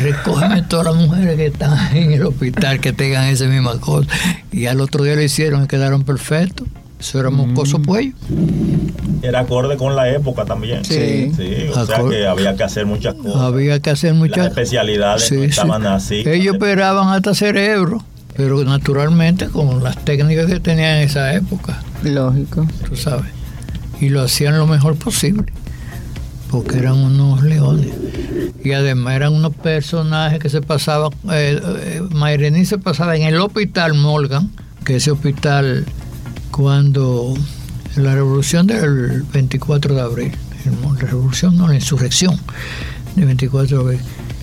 Recógeme 0.00 0.62
todas 0.62 0.86
las 0.86 0.96
mujeres 0.96 1.36
que 1.36 1.46
están 1.46 1.96
en 1.96 2.10
el 2.12 2.24
hospital 2.26 2.80
que 2.80 2.92
tengan 2.92 3.26
esa 3.26 3.44
misma 3.44 3.78
cosa. 3.78 4.08
Y 4.50 4.66
al 4.66 4.80
otro 4.80 5.04
día 5.04 5.14
lo 5.14 5.22
hicieron 5.22 5.62
y 5.62 5.66
quedaron 5.68 6.02
perfectos. 6.02 6.66
Eso 7.00 7.18
era 7.18 7.30
moscoso 7.30 7.80
puello. 7.80 8.12
Era 9.22 9.40
acorde 9.40 9.76
con 9.76 9.96
la 9.96 10.08
época 10.10 10.44
también. 10.44 10.84
Sí. 10.84 11.32
Sí, 11.34 11.68
o 11.74 11.86
sea 11.86 12.02
que 12.08 12.26
había 12.26 12.54
que 12.56 12.62
hacer 12.62 12.84
muchas 12.86 13.14
cosas. 13.14 13.40
Había 13.40 13.80
que 13.80 13.90
hacer 13.90 14.10
Las 14.10 14.18
muchas 14.18 14.46
especialidades 14.48 15.32
no 15.32 15.42
estaban 15.42 15.86
así. 15.86 16.22
Ellos 16.26 16.56
operaban 16.56 17.08
hasta 17.08 17.34
cerebro, 17.34 18.04
pero 18.36 18.62
naturalmente 18.64 19.48
con 19.48 19.82
las 19.82 19.96
técnicas 20.04 20.46
que 20.46 20.60
tenían 20.60 20.96
en 20.98 21.04
esa 21.08 21.34
época, 21.34 21.82
Lógico. 22.02 22.66
tú 22.88 22.94
sabes. 22.96 23.30
Y 24.00 24.10
lo 24.10 24.22
hacían 24.22 24.56
lo 24.58 24.66
mejor 24.66 24.96
posible. 24.96 25.46
porque 26.50 26.78
eran 26.78 26.94
unos 26.98 27.42
leones. 27.42 27.92
Y 28.64 28.72
además 28.72 29.14
eran 29.14 29.32
unos 29.34 29.54
personajes 29.54 30.38
que 30.40 30.48
se 30.48 30.60
pasaban, 30.60 31.12
eh, 31.32 31.60
eh, 31.62 32.02
Mayrení 32.10 32.64
se 32.64 32.76
pasaba 32.76 33.16
en 33.16 33.22
el 33.22 33.36
hospital 33.40 33.94
Morgan, 33.94 34.50
que 34.84 34.96
ese 34.96 35.12
hospital 35.12 35.86
cuando 36.50 37.34
la 37.96 38.14
revolución 38.14 38.66
del 38.66 39.22
24 39.22 39.94
de 39.94 40.00
abril, 40.00 40.32
la 40.64 41.06
revolución 41.06 41.56
no, 41.56 41.68
la 41.68 41.74
insurrección 41.74 42.38
del 43.16 43.26
24 43.26 43.78
de 43.78 43.82
abril, 43.82 44.00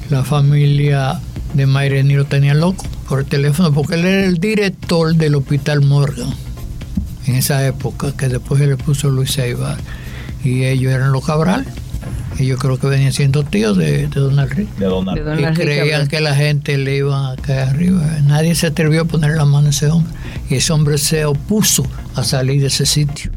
la 0.10 0.24
familia 0.24 1.20
de 1.54 1.66
Mayrení 1.66 2.16
lo 2.16 2.26
tenía 2.26 2.54
loco 2.54 2.86
por 3.08 3.20
el 3.20 3.26
teléfono, 3.26 3.72
porque 3.72 3.96
él 3.96 4.06
era 4.06 4.26
el 4.26 4.40
director 4.40 5.16
del 5.16 5.36
hospital 5.36 5.82
Morgan 5.82 6.30
en 7.26 7.36
esa 7.36 7.66
época, 7.66 8.14
que 8.16 8.30
después 8.30 8.60
se 8.60 8.68
le 8.68 8.78
puso 8.78 9.10
Luis 9.10 9.38
Eibar, 9.38 9.78
y 10.44 10.64
ellos 10.64 10.94
eran 10.94 11.12
los 11.12 11.26
Cabral. 11.26 11.66
Y 12.40 12.46
yo 12.46 12.58
creo 12.58 12.78
que 12.78 12.88
venían 12.88 13.14
siendo 13.14 13.44
tíos 13.44 13.78
de, 13.78 14.08
de 14.08 14.20
Donald 14.20 14.52
Rick. 14.54 14.70
De 14.78 14.86
Don 14.86 15.08
Y 15.08 15.20
Enrique 15.20 15.54
creían 15.64 15.88
Cabral. 15.88 16.08
que 16.08 16.22
la 16.22 16.36
gente 16.36 16.78
le 16.78 16.98
iba 16.98 17.32
a 17.32 17.36
caer 17.36 17.70
arriba. 17.70 18.06
Nadie 18.26 18.54
se 18.56 18.68
atrevió 18.68 19.02
a 19.02 19.06
poner 19.06 19.32
la 19.36 19.46
mano 19.46 19.68
a 19.68 19.70
ese 19.72 19.88
hombre. 19.88 20.14
Y 20.50 20.56
ese 20.56 20.72
hombre 20.74 20.98
se 21.00 21.26
opuso 21.26 21.84
a 22.16 22.24
salir 22.24 22.62
de 22.62 22.68
ese 22.68 22.86
sitio. 22.86 23.32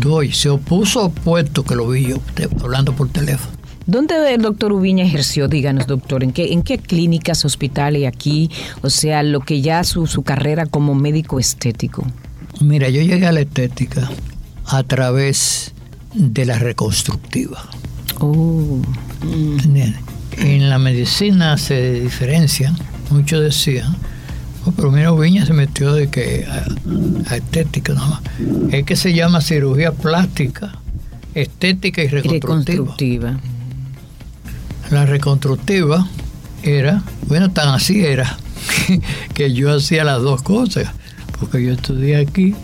Tú, 0.00 0.14
oye, 0.14 0.32
se 0.32 0.48
opuso 0.48 1.04
opuesto 1.06 1.62
que 1.64 1.74
lo 1.76 1.88
vi 1.88 2.08
yo, 2.08 2.18
te- 2.34 2.48
hablando 2.62 2.94
por 2.94 3.08
teléfono. 3.10 3.52
¿Dónde 3.86 4.14
el 4.34 4.42
doctor 4.42 4.72
Ubiña 4.72 5.04
ejerció? 5.04 5.48
Díganos, 5.48 5.86
doctor, 5.88 6.22
¿en 6.24 6.32
qué, 6.32 6.52
en 6.52 6.62
qué 6.62 6.78
clínicas, 6.78 7.44
hospitales 7.44 8.06
aquí? 8.06 8.50
O 8.82 8.90
sea, 8.90 9.22
lo 9.24 9.40
que 9.40 9.60
ya 9.60 9.82
su, 9.84 10.06
su 10.06 10.22
carrera 10.22 10.66
como 10.66 10.94
médico 10.94 11.38
estético. 11.40 12.06
Mira, 12.60 12.88
yo 12.88 13.02
llegué 13.02 13.26
a 13.26 13.32
la 13.32 13.40
estética 13.40 14.08
a 14.66 14.82
través 14.84 15.74
de 16.14 16.44
la 16.44 16.58
reconstructiva. 16.60 17.68
Oh. 18.24 18.80
En 20.38 20.70
la 20.70 20.78
medicina 20.78 21.58
se 21.58 22.00
diferencian, 22.00 22.76
muchos 23.10 23.40
decían, 23.42 23.96
"Oh, 24.64 24.70
pero 24.72 24.92
mira, 24.92 25.10
Viña 25.10 25.44
se 25.44 25.52
metió 25.52 25.92
de 25.92 26.08
que 26.08 26.46
a, 26.48 26.64
a 27.32 27.36
estética 27.36 27.94
nomás. 27.94 28.20
Es 28.70 28.84
que 28.84 28.94
se 28.94 29.12
llama 29.12 29.40
cirugía 29.40 29.90
plástica, 29.92 30.72
estética 31.34 32.02
y 32.04 32.08
reconstructiva. 32.08 33.32
reconstructiva. 33.32 33.40
La 34.90 35.04
reconstructiva 35.06 36.06
era, 36.62 37.02
bueno, 37.26 37.50
tan 37.50 37.68
así 37.70 38.04
era, 38.04 38.38
que 39.34 39.52
yo 39.52 39.74
hacía 39.74 40.04
las 40.04 40.22
dos 40.22 40.42
cosas, 40.42 40.88
porque 41.40 41.64
yo 41.64 41.72
estudié 41.72 42.16
aquí, 42.16 42.54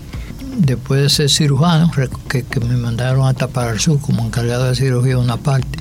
después 0.58 1.02
de 1.02 1.08
ser 1.08 1.30
cirujano, 1.30 1.90
que, 2.28 2.42
que 2.42 2.60
me 2.60 2.76
mandaron 2.76 3.26
hasta 3.26 3.48
para 3.48 3.72
el 3.72 3.80
sur 3.80 4.00
como 4.00 4.26
encargado 4.26 4.64
de 4.68 4.74
cirugía 4.74 5.18
una 5.18 5.36
parte, 5.36 5.78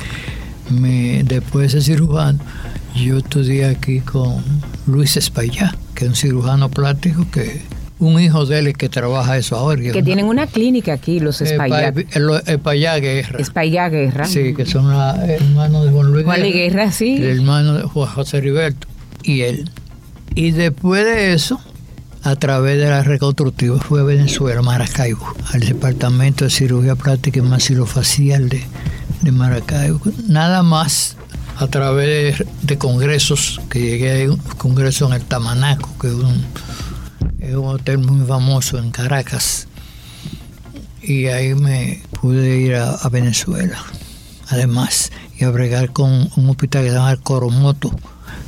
me, 0.70 1.24
después 1.24 1.72
de 1.74 1.82
ser 1.82 1.96
cirujano, 1.96 2.40
yo 2.96 3.18
estudié 3.18 3.66
aquí 3.66 4.00
con 4.00 4.44
Luis 4.86 5.18
Espaillá, 5.18 5.76
que 5.96 6.06
es 6.06 6.10
un 6.10 6.16
cirujano 6.16 6.70
plástico 6.70 7.26
que 7.32 7.62
un 8.00 8.20
hijo 8.20 8.46
de 8.46 8.60
él 8.60 8.68
es 8.68 8.74
que 8.76 8.90
trabaja 8.90 9.38
eso 9.38 9.56
ahora. 9.56 9.82
Que 9.82 10.04
tienen 10.04 10.26
una 10.26 10.46
clínica 10.46 10.94
aquí, 10.94 11.20
los 11.20 11.42
Espaillá. 11.42 11.94
Espaillá 12.46 12.98
Guerra. 12.98 13.40
Espaillá 13.40 13.90
Guerra. 13.90 14.26
Sí, 14.26 14.54
que 14.54 14.66
son 14.66 14.86
hermanos 14.92 15.86
de 15.86 15.92
Juan 15.92 16.12
Luis 16.12 16.26
Juan 16.26 16.42
Luis 16.42 16.54
Guerra, 16.54 16.92
sí. 16.92 17.16
el 17.16 17.40
hermano 17.40 17.74
de 17.74 17.84
Juan 17.84 18.10
José 18.10 18.42
Riberto 18.42 18.88
y 19.24 19.42
él. 19.42 19.70
Y 20.36 20.52
después 20.52 21.06
de 21.06 21.34
eso, 21.34 21.60
a 22.28 22.36
través 22.36 22.78
de 22.78 22.90
la 22.90 23.04
reconstructiva, 23.04 23.80
fue 23.80 24.02
a 24.02 24.04
Venezuela, 24.04 24.62
Maracaibo, 24.62 25.34
al 25.54 25.62
departamento 25.62 26.44
de 26.44 26.52
cirugía 26.52 26.98
plástica 26.98 27.40
y 27.40 27.42
maxilofacial 27.42 28.50
de, 28.50 28.66
de 29.22 29.32
Maracaibo. 29.32 30.02
Nada 30.28 30.62
más 30.62 31.16
a 31.56 31.68
través 31.68 32.44
de, 32.64 32.78
congresos, 32.78 33.62
que 33.70 33.80
llegué 33.80 34.26
a 34.26 34.32
un 34.32 34.38
congreso 34.58 35.08
en 35.08 35.14
el 35.14 35.22
Tamanaco, 35.24 35.90
que 36.02 36.08
es 36.08 36.14
un, 36.16 36.46
hotel 37.66 38.00
muy 38.00 38.28
famoso 38.28 38.78
en 38.78 38.92
Caracas. 38.92 39.70
Y 41.02 41.28
ahí 41.28 41.56
me 41.56 42.04
pude 42.20 42.58
ir 42.58 42.76
a, 42.76 42.90
a 42.92 43.08
Venezuela, 43.08 43.82
además, 44.50 45.14
y 45.40 45.46
a 45.46 45.50
bregar 45.50 45.94
con 45.94 46.30
un 46.36 46.50
hospital 46.50 46.84
que 46.84 46.90
se 46.90 46.96
llama 46.96 47.16
Coromoto, 47.16 47.96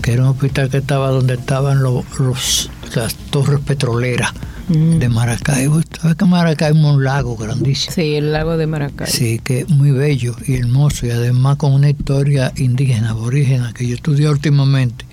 que 0.01 0.13
era 0.13 0.23
un 0.23 0.29
hospital 0.29 0.69
que 0.69 0.77
estaba 0.77 1.09
donde 1.09 1.33
estaban 1.35 1.81
los, 1.83 2.03
los- 2.19 2.69
las 2.95 3.13
torres 3.15 3.59
petroleras 3.59 4.31
de 4.69 5.09
Maracaibo. 5.09 5.81
¿Sabes 5.99 6.15
que 6.15 6.25
Maracaibo 6.25 6.77
es 6.79 6.85
un 6.95 7.03
lago 7.03 7.35
grandísimo? 7.35 7.93
Sí, 7.93 8.15
el 8.15 8.31
lago 8.31 8.55
de 8.57 8.67
Maracaibo. 8.67 9.11
Sí, 9.11 9.39
que 9.43 9.61
es 9.61 9.69
muy 9.69 9.91
bello 9.91 10.35
y 10.47 10.55
hermoso 10.55 11.05
y 11.07 11.11
además 11.11 11.57
con 11.57 11.73
una 11.73 11.89
historia 11.89 12.51
indígena, 12.55 13.11
aborígena, 13.11 13.73
que 13.73 13.87
yo 13.87 13.95
estudié 13.95 14.29
últimamente, 14.29 15.05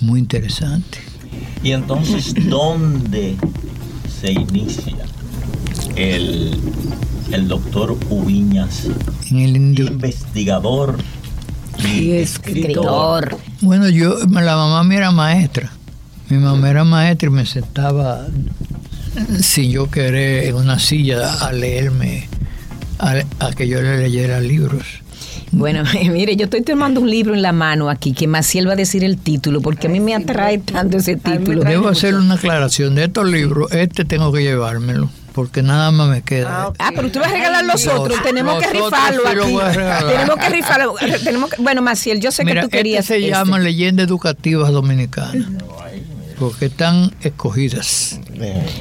muy 0.00 0.20
interesante. 0.20 0.98
Y 1.62 1.72
entonces, 1.72 2.34
¿dónde 2.48 3.36
se 4.20 4.32
inicia 4.32 4.94
el, 5.96 6.58
el 7.32 7.48
doctor 7.48 7.96
Ubiñas, 8.10 8.84
En 9.30 9.38
el 9.38 9.56
indio- 9.56 9.86
investigador 9.88 10.96
y 11.84 12.12
escritor? 12.12 13.38
Bueno, 13.60 13.88
yo, 13.88 14.16
la 14.28 14.56
mamá 14.56 14.84
mía 14.84 14.98
era 14.98 15.10
maestra. 15.10 15.72
Mi 16.28 16.38
mamá 16.38 16.70
era 16.70 16.84
maestra 16.84 17.28
y 17.28 17.32
me 17.32 17.46
sentaba, 17.46 18.26
si 19.40 19.70
yo 19.70 19.90
quería, 19.90 20.44
en 20.44 20.54
una 20.54 20.78
silla 20.78 21.34
a 21.34 21.52
leerme, 21.52 22.28
a, 22.98 23.22
a 23.40 23.52
que 23.52 23.68
yo 23.68 23.82
le 23.82 23.98
leyera 23.98 24.40
libros. 24.40 25.04
Bueno, 25.56 25.84
mire, 26.10 26.36
yo 26.36 26.44
estoy 26.44 26.62
tomando 26.62 27.00
un 27.00 27.10
libro 27.10 27.34
en 27.34 27.42
la 27.42 27.52
mano 27.52 27.88
aquí 27.88 28.12
que 28.12 28.26
Maciel 28.26 28.68
va 28.68 28.72
a 28.72 28.76
decir 28.76 29.04
el 29.04 29.18
título 29.18 29.60
porque 29.60 29.86
a 29.86 29.90
mí 29.90 30.00
me 30.00 30.14
atrae 30.14 30.58
tanto 30.58 30.98
ese 30.98 31.16
título. 31.16 31.62
Debo 31.64 31.82
mucho. 31.82 31.90
hacer 31.90 32.14
una 32.14 32.34
aclaración 32.34 32.94
de 32.94 33.04
estos 33.04 33.28
libros. 33.30 33.70
Este 33.72 34.04
tengo 34.04 34.32
que 34.32 34.42
llevármelo, 34.42 35.10
porque 35.34 35.62
nada 35.62 35.90
más 35.90 36.08
me 36.08 36.22
queda. 36.22 36.66
Ah. 36.68 36.72
Ah, 36.78 36.90
pero 36.94 37.10
tú 37.10 37.18
vas 37.18 37.28
a 37.28 37.32
regalar 37.34 37.64
los 37.64 37.84
Los- 37.84 37.94
otros. 37.98 38.22
Tenemos 38.22 38.58
que 38.62 38.72
los 38.72 38.84
rifarlo 38.84 39.22
sí 39.22 39.28
aquí. 39.38 39.52
voy 39.52 39.62
a 39.62 39.72
regalar. 39.72 40.12
Tenemos 40.12 40.36
que 40.36 40.48
rifarlo. 40.48 40.94
Tenemos 41.24 41.50
que- 41.50 41.62
bueno, 41.62 41.82
Maciel, 41.82 42.20
yo 42.20 42.30
sé 42.30 42.44
que 42.44 42.54
tú 42.60 42.68
querías. 42.68 43.00
este 43.04 43.14
se 43.14 43.18
este. 43.20 43.30
llama 43.30 43.58
Leyenda 43.58 44.02
Educativas 44.04 44.70
Dominicanas, 44.70 45.48
porque 46.38 46.66
están 46.66 47.12
escogidas. 47.20 48.20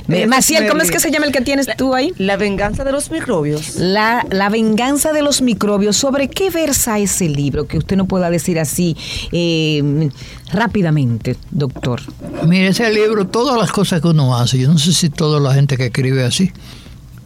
Me- 0.07 0.27
Maciel, 0.27 0.67
¿cómo 0.67 0.81
es 0.81 0.91
que 0.91 0.99
se 0.99 1.11
llama 1.11 1.25
el 1.27 1.31
que 1.31 1.41
tienes 1.41 1.67
tú 1.77 1.93
ahí? 1.95 2.13
La 2.17 2.37
venganza 2.37 2.83
de 2.83 2.91
los 2.91 3.11
microbios. 3.11 3.75
La, 3.77 4.25
la 4.29 4.49
venganza 4.49 5.13
de 5.13 5.21
los 5.21 5.41
microbios. 5.41 5.95
¿Sobre 5.97 6.27
qué 6.29 6.49
versa 6.49 6.99
ese 6.99 7.29
libro? 7.29 7.65
Que 7.67 7.77
usted 7.77 7.95
no 7.97 8.05
pueda 8.07 8.29
decir 8.29 8.59
así 8.59 8.95
eh, 9.31 10.09
rápidamente, 10.51 11.35
doctor. 11.51 12.01
Mire, 12.47 12.67
ese 12.67 12.91
libro, 12.93 13.27
todas 13.27 13.57
las 13.59 13.71
cosas 13.71 14.01
que 14.01 14.07
uno 14.07 14.35
hace, 14.37 14.57
yo 14.59 14.67
no 14.71 14.77
sé 14.77 14.93
si 14.93 15.09
toda 15.09 15.39
la 15.39 15.53
gente 15.53 15.77
que 15.77 15.85
escribe 15.85 16.23
así, 16.23 16.51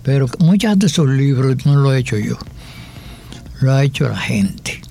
pero 0.04 0.28
muchas 0.40 0.78
de 0.80 0.88
esos 0.88 1.08
libros 1.08 1.66
no 1.66 1.76
lo 1.76 1.94
he 1.94 2.00
hecho 2.00 2.18
yo, 2.18 2.38
lo 3.62 3.74
ha 3.74 3.84
hecho 3.84 4.08
la 4.08 4.18
gente. 4.18 4.82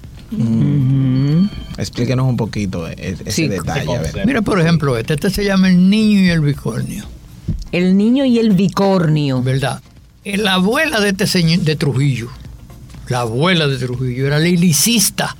Explíquenos 1.78 2.26
un 2.28 2.36
poquito 2.36 2.88
e- 2.88 2.94
ese 3.24 3.30
Sí, 3.30 3.48
detalle. 3.48 3.96
a 3.96 4.00
ver. 4.00 4.26
Mira, 4.26 4.42
por 4.42 4.60
ejemplo, 4.60 4.96
este, 4.96 5.14
este 5.14 5.30
se 5.30 5.44
llama 5.44 5.68
El 5.68 5.88
Niño 5.88 6.20
y 6.20 6.28
el 6.30 6.40
Bicornio, 6.40 7.04
El 7.72 7.96
niño 7.96 8.24
y 8.24 8.38
el 8.38 8.52
bicornio. 8.52 9.42
¿verdad? 9.42 9.80
Eh, 10.24 10.36
La 10.36 10.54
abuela 10.54 11.00
de 11.00 11.10
este 11.10 11.26
señor, 11.26 11.60
de 11.60 11.76
Trujillo, 11.76 12.30
la 13.08 13.20
abuela 13.20 13.66
de 13.68 13.78
Trujillo 13.78 14.26
era 14.26 14.38
lilicista, 14.38 15.36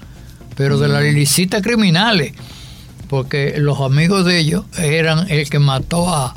pero 0.57 0.79
de 0.79 0.89
las 0.89 1.03
lilicistas 1.03 1.63
criminales, 1.63 2.33
porque 3.09 3.55
los 3.59 3.81
amigos 3.81 4.25
de 4.25 4.39
ellos 4.39 4.65
eran 4.79 5.31
el 5.31 5.49
que 5.51 5.59
mató 5.59 6.09
a 6.09 6.35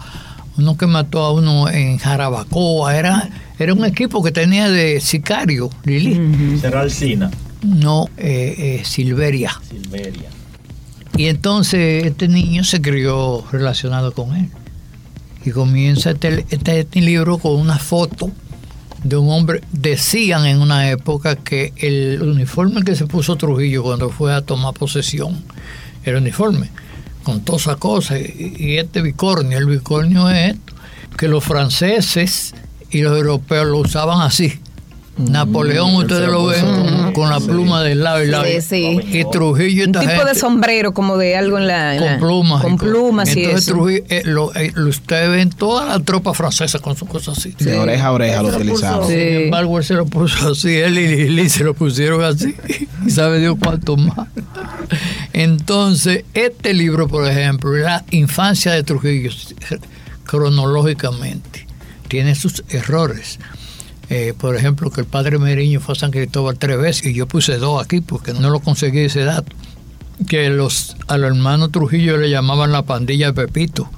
uno 0.58 0.76
que 0.78 0.88
mató 0.88 1.24
a 1.24 1.32
uno 1.32 1.70
en 1.70 1.98
Jarabacoa, 2.00 2.98
era, 2.98 3.30
era 3.58 3.74
un 3.74 3.86
equipo 3.86 4.22
que 4.22 4.32
tenía 4.32 4.70
de 4.70 5.00
sicario, 5.00 5.70
Lili, 5.86 6.60
Será 6.60 6.82
Alcina, 6.82 7.32
no 7.62 8.10
eh, 8.18 8.56
eh, 8.58 8.82
Silveria. 8.84 9.54
Silveria. 9.70 10.30
Y 11.16 11.28
entonces 11.28 12.06
este 12.06 12.28
niño 12.28 12.64
se 12.64 12.82
crió 12.82 13.46
relacionado 13.52 14.14
con 14.14 14.36
él. 14.36 14.50
Y 15.46 15.52
comienza 15.52 16.12
este, 16.12 16.46
este, 16.50 16.80
este 16.82 17.02
libro 17.02 17.38
con 17.38 17.56
una 17.56 17.78
foto 17.78 18.32
de 19.04 19.18
un 19.18 19.30
hombre. 19.30 19.62
Decían 19.72 20.46
en 20.46 20.62
una 20.62 20.90
época 20.90 21.36
que 21.36 21.74
el 21.78 22.22
uniforme 22.22 22.84
que 22.84 22.96
se 22.96 23.06
puso 23.06 23.36
Trujillo 23.36 23.84
cuando 23.84 24.10
fue 24.10 24.34
a 24.34 24.42
tomar 24.42 24.74
posesión 24.74 25.42
era 26.04 26.18
uniforme, 26.18 26.70
con 27.24 27.42
todas 27.42 27.62
esas 27.62 27.78
cosas. 27.78 28.20
Y 28.20 28.78
este 28.78 29.02
bicornio, 29.02 29.58
el 29.58 29.66
bicornio 29.66 30.30
es 30.30 30.54
esto, 30.54 30.74
que 31.18 31.28
los 31.28 31.44
franceses 31.44 32.54
y 32.92 33.02
los 33.02 33.18
europeos 33.18 33.68
lo 33.68 33.78
usaban 33.80 34.22
así. 34.22 34.60
Napoleón, 35.20 35.90
él 35.90 35.96
se 35.98 36.02
ustedes 36.06 36.28
lo 36.30 36.46
ven 36.48 36.66
con, 36.66 37.14
con 37.14 37.30
la 37.30 37.40
pluma 37.40 37.84
del 37.84 38.04
lado 38.04 38.24
y 38.24 38.28
lado. 38.28 38.46
Sí, 38.46 38.62
sí. 38.62 39.00
Y 39.12 39.26
Trujillo 39.30 39.86
Un 39.86 39.92
tipo 39.92 40.24
de 40.26 40.34
sombrero 40.36 40.94
como 40.94 41.18
de 41.18 41.36
algo 41.36 41.58
en 41.58 41.68
la... 41.68 41.96
en 41.96 42.02
con 42.02 42.20
plumas. 42.20 42.62
Con 42.62 42.74
y 42.74 42.78
plumas 42.78 43.36
y 43.36 43.44
Entonces 43.44 43.64
eso. 43.68 43.74
Trujillo, 43.74 44.04
eh, 44.10 44.22
lo, 44.26 44.56
eh, 44.56 44.72
lo- 44.76 44.90
ustedes 44.90 45.30
ven 45.30 45.50
toda 45.50 45.86
la 45.86 46.00
tropa 46.00 46.34
francesa 46.34 46.80
con 46.80 46.96
sus 46.96 47.08
cosas 47.10 47.38
así. 47.38 47.54
De 47.60 47.78
oreja 47.78 48.08
a 48.08 48.12
oreja 48.14 48.42
lo 48.42 48.50
Eso 48.50 48.60
lo 48.60 48.64
utilizaba. 48.66 48.98
puso. 49.00 49.10
Sin 49.10 49.18
Sí. 49.20 49.26
embargo, 49.44 49.78
él 49.78 49.84
se 49.84 49.94
lo 49.96 50.06
puso 50.06 50.52
así, 50.52 50.76
él 50.78 50.98
y 50.98 51.08
Lili 51.08 51.50
se 51.50 51.64
lo 51.64 51.74
pusieron 51.74 52.24
así, 52.24 52.56
y 53.06 53.10
sabe 53.10 53.40
Dios 53.40 53.58
cuánto 53.62 53.98
más. 53.98 54.28
Entonces, 55.34 56.24
este 56.34 56.74
libro, 56.74 57.08
por 57.08 57.28
ejemplo, 57.28 57.72
la 57.76 58.04
infancia 58.12 58.72
de 58.72 58.84
Trujillo, 58.84 59.32
cronológicamente, 60.24 61.68
tiene 62.08 62.36
sus 62.36 62.64
errores. 62.70 63.40
Eh, 64.10 64.34
por 64.38 64.56
ejemplo, 64.56 64.90
que 64.90 65.02
el 65.02 65.08
padre 65.08 65.38
Meriño 65.38 65.80
fue 65.80 65.94
a 65.94 65.96
San 65.96 66.10
Cristóbal 66.12 66.58
tres 66.58 66.80
veces, 66.80 67.06
y 67.06 67.14
yo 67.14 67.28
puse 67.28 67.58
dos 67.58 67.84
aquí 67.84 68.02
porque 68.02 68.34
no 68.34 68.50
lo 68.50 68.60
conseguí 68.60 69.00
ese 69.02 69.24
dato. 69.24 69.52
Que 70.28 70.50
los, 70.50 70.96
al 71.08 71.24
hermano 71.24 71.70
Trujillo 71.70 72.18
le 72.18 72.30
llamaban 72.30 72.72
la 72.72 72.82
pandilla 72.84 73.28
de 73.28 73.34
Pepito, 73.34 73.90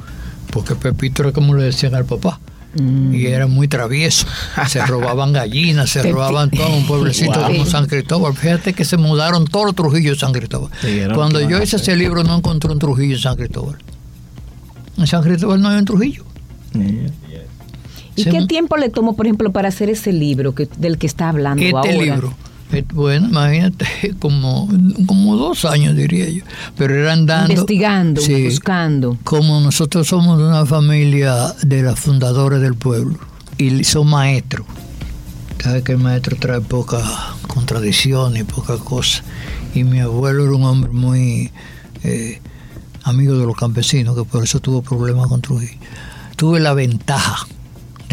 porque 0.51 0.75
Pepito 0.75 1.23
era 1.23 1.31
como 1.31 1.55
le 1.55 1.63
decían 1.63 1.95
al 1.95 2.05
papá 2.05 2.39
y 3.13 3.25
era 3.25 3.47
muy 3.47 3.67
travieso. 3.67 4.27
Se 4.67 4.85
robaban 4.85 5.33
gallinas, 5.33 5.89
se 5.89 6.03
robaban 6.03 6.49
todo 6.51 6.69
un 6.75 6.85
pueblecito 6.87 7.33
Wow. 7.33 7.47
como 7.47 7.65
San 7.65 7.85
Cristóbal. 7.85 8.33
Fíjate 8.33 8.73
que 8.73 8.85
se 8.85 8.95
mudaron 8.97 9.45
todos 9.45 9.65
los 9.65 9.75
Trujillos 9.75 10.17
de 10.17 10.19
San 10.21 10.31
Cristóbal. 10.31 10.71
Cuando 11.13 11.41
yo 11.41 11.61
hice 11.61 11.75
ese 11.77 11.95
libro 11.97 12.23
no 12.23 12.37
encontré 12.37 12.71
un 12.71 12.79
Trujillo 12.79 13.15
en 13.15 13.21
San 13.21 13.35
Cristóbal. 13.35 13.77
En 14.97 15.07
San 15.07 15.21
Cristóbal 15.23 15.61
no 15.61 15.69
hay 15.69 15.77
un 15.79 15.85
Trujillo. 15.85 16.23
¿Y 18.15 18.23
Sí. 18.23 18.29
qué 18.29 18.45
tiempo 18.45 18.77
le 18.77 18.89
tomó, 18.89 19.15
por 19.15 19.25
ejemplo, 19.25 19.51
para 19.51 19.69
hacer 19.69 19.89
ese 19.89 20.11
libro 20.11 20.53
que, 20.53 20.67
del 20.77 20.97
que 20.97 21.07
está 21.07 21.29
hablando 21.29 21.63
Este 21.63 21.75
ahora? 21.75 21.91
libro, 21.91 22.33
eh, 22.73 22.83
bueno, 22.93 23.27
imagínate, 23.29 23.85
como, 24.19 24.67
como 25.05 25.35
dos 25.37 25.65
años 25.65 25.95
diría 25.95 26.29
yo. 26.29 26.43
Pero 26.77 26.95
eran 26.95 27.25
dando... 27.25 27.53
Investigando, 27.53 28.21
Sí. 28.21 28.45
buscando. 28.45 29.17
como 29.23 29.59
nosotros 29.61 30.07
somos 30.07 30.39
una 30.41 30.65
familia 30.65 31.53
de 31.63 31.81
las 31.83 31.99
fundadoras 31.99 32.61
del 32.61 32.75
pueblo 32.75 33.17
y 33.57 33.83
son 33.83 34.07
maestros, 34.09 34.65
sabes 35.63 35.83
que 35.83 35.91
el 35.93 35.97
maestro 35.99 36.35
trae 36.37 36.61
poca 36.61 37.01
contradicción 37.47 38.35
y 38.37 38.43
poca 38.43 38.77
cosa. 38.77 39.23
Y 39.73 39.83
mi 39.85 39.99
abuelo 39.99 40.43
era 40.43 40.51
un 40.53 40.63
hombre 40.65 40.91
muy 40.91 41.51
eh, 42.03 42.41
amigo 43.03 43.37
de 43.37 43.45
los 43.45 43.55
campesinos, 43.55 44.15
que 44.17 44.23
por 44.25 44.43
eso 44.43 44.59
tuvo 44.59 44.81
problemas 44.81 45.27
con 45.27 45.41
Trujillo. 45.41 45.77
Tuve 46.35 46.59
la 46.59 46.73
ventaja 46.73 47.47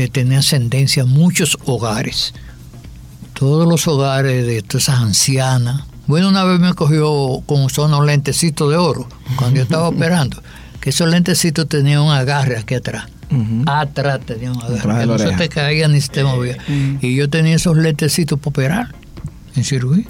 de 0.02 0.08
tener 0.08 0.38
ascendencia 0.38 1.02
en 1.02 1.08
muchos 1.08 1.58
hogares. 1.64 2.32
Todos 3.34 3.68
los 3.68 3.86
hogares 3.88 4.46
de 4.46 4.62
todas 4.62 4.84
esas 4.84 5.00
ancianas. 5.00 5.82
Bueno, 6.06 6.28
una 6.28 6.44
vez 6.44 6.60
me 6.60 6.72
cogió 6.74 7.42
con 7.44 7.62
unos 7.62 8.06
lentecitos 8.06 8.70
de 8.70 8.76
oro 8.76 9.08
cuando 9.36 9.56
yo 9.56 9.62
estaba 9.62 9.88
operando. 9.88 10.40
Que 10.80 10.90
esos 10.90 11.08
lentecitos 11.08 11.68
tenían 11.68 12.00
un 12.00 12.12
agarre 12.12 12.56
aquí 12.56 12.74
atrás. 12.74 13.08
Atrás 13.66 14.20
tenía 14.24 14.52
un 14.52 14.62
agarre. 14.62 15.00
Que 15.00 15.06
no 15.06 15.18
se 15.18 15.32
te 15.32 15.48
caía 15.48 15.88
ni 15.88 16.00
se 16.00 16.08
te 16.08 16.24
movía. 16.24 16.56
Y 17.00 17.14
yo 17.14 17.28
tenía 17.28 17.56
esos 17.56 17.76
lentecitos 17.76 18.38
para 18.38 18.50
operar 18.50 18.94
en 19.56 19.64
cirugía. 19.64 20.06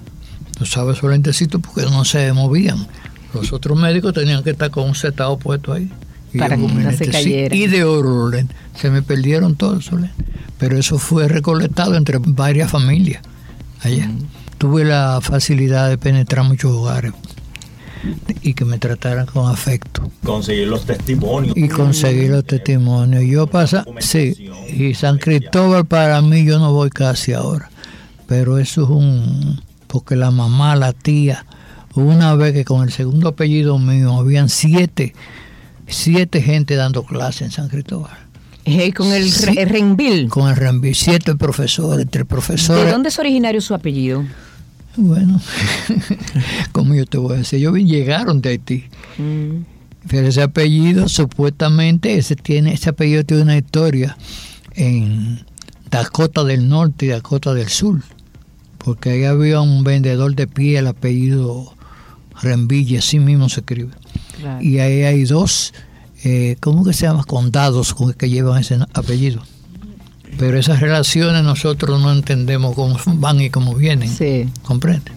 Tú 0.59 0.67
sabes 0.67 0.99
esos 0.99 1.11
lentecitos 1.11 1.61
porque 1.63 1.91
no 1.91 2.05
se 2.05 2.33
movían. 2.35 2.87
Los 3.33 3.53
otros 3.53 3.79
médicos 3.79 4.13
tenían 4.13 4.43
que 4.43 4.51
estar 4.51 4.71
con 4.71 4.85
un 4.85 4.95
setado 4.95 5.39
puesto 5.39 5.73
ahí. 5.73 5.91
Y 6.33 6.39
Para 6.39 6.57
que 6.57 6.63
no 6.63 6.93
se 6.93 7.09
cayeran. 7.09 7.57
Y 7.57 7.67
de 7.67 7.85
oro 7.85 8.29
lentes. 8.29 8.57
Se 8.75 8.91
me 8.91 9.03
perdieron 9.03 9.57
todos. 9.57 9.91
Pero 10.59 10.79
eso 10.79 10.99
fue 10.99 11.29
recolectado 11.29 11.95
entre 11.97 12.19
varias 12.19 12.71
familias 12.71 13.23
allá. 13.83 14.11
Tuve 14.59 14.85
la 14.85 15.21
facilidad 15.23 15.89
de 15.89 15.99
penetrar 15.99 16.45
muchos 16.45 16.73
hogares 16.73 17.13
y 18.43 18.55
que 18.55 18.65
me 18.65 18.79
trataran 18.79 19.27
con 19.27 19.51
afecto 19.51 20.11
Conseguir 20.25 20.69
los 20.69 20.85
testimonios. 20.85 21.57
y 21.57 21.69
conseguir 21.69 22.31
los 22.31 22.45
testimonios. 22.45 23.25
Yo 23.25 23.47
pasa, 23.47 23.85
sí, 23.99 24.51
y 24.69 24.95
San 24.95 25.19
Cristóbal 25.19 25.85
para 25.87 26.21
mí 26.23 26.45
yo 26.45 26.59
no 26.59 26.73
voy 26.73 26.91
casi 26.91 27.33
ahora, 27.33 27.71
pero 28.27 28.59
eso 28.59 28.85
es 28.85 28.89
un, 28.89 29.61
porque 29.87 30.17
la 30.17 30.31
mamá, 30.31 30.77
la 30.77 30.93
tía, 30.93 31.45
una 31.95 32.35
vez 32.35 32.53
que 32.53 32.65
con 32.65 32.83
el 32.83 32.93
segundo 32.93 33.29
apellido 33.29 33.79
mío 33.79 34.17
habían 34.17 34.49
siete, 34.49 35.15
siete 35.89 36.41
gente 36.43 36.75
dando 36.77 37.03
clase 37.05 37.45
en 37.45 37.51
San 37.51 37.69
Cristóbal, 37.69 38.13
Eh, 38.65 38.93
con 38.93 39.13
el 39.13 39.31
Sí. 39.31 39.47
Renville. 39.65 40.29
con 40.29 40.49
el 40.49 40.57
Renvi, 40.57 40.95
siete 40.95 41.35
profesores, 41.35 42.07
tres 42.11 42.27
profesores. 42.27 42.85
¿De 42.85 42.91
dónde 42.93 43.09
es 43.09 43.19
originario 43.19 43.61
su 43.61 43.75
apellido? 43.75 44.25
Bueno, 44.97 45.41
como 46.73 46.95
yo 46.95 47.07
te 47.07 47.19
voy 47.19 47.35
a 47.35 47.39
decir, 47.39 47.61
ellos 47.61 47.75
llegaron 47.79 48.41
de 48.43 48.51
Haití. 48.51 48.85
Mm. 49.19 49.65
Pero 50.09 50.29
ese 50.29 50.43
apellido, 50.43 51.09
supuestamente, 51.09 52.17
ese, 52.19 52.35
tiene, 52.37 52.73
ese 52.75 52.91
apellido 52.91 53.25
tiene 53.25 53.43
una 53.45 53.57
historia 53.57 54.17
en 54.75 55.45
Dakota 55.91 56.45
del 56.45 56.69
Norte 56.69 57.07
y 57.07 57.09
Dakota 57.09 57.53
del 57.55 57.69
Sur. 57.69 58.03
Porque 58.79 59.11
ahí 59.11 59.25
había 59.25 59.61
un 59.61 59.85
vendedor 59.85 60.35
de 60.35 60.47
piel, 60.47 60.87
apellido 60.87 61.75
Renville, 62.41 62.99
así 62.99 63.19
mismo 63.19 63.49
se 63.49 63.61
escribe. 63.61 63.91
Claro. 64.39 64.63
Y 64.63 64.79
ahí 64.79 65.03
hay 65.03 65.25
dos, 65.25 65.75
eh, 66.25 66.57
¿cómo 66.61 66.85
que 66.85 66.93
se 66.93 67.07
llama? 67.07 67.25
Condados 67.25 67.95
con 67.95 68.13
que 68.13 68.31
llevan 68.31 68.61
ese 68.61 68.79
apellido. 68.95 69.43
Pero 70.39 70.59
esas 70.59 70.81
relaciones 70.81 71.43
nosotros 71.43 72.01
no 72.01 72.13
entendemos 72.13 72.75
cómo 72.75 72.97
van 73.07 73.41
y 73.41 73.51
cómo 73.51 73.75
vienen. 73.75 74.09
Sí. 74.09 74.49
¿Comprende? 74.63 75.13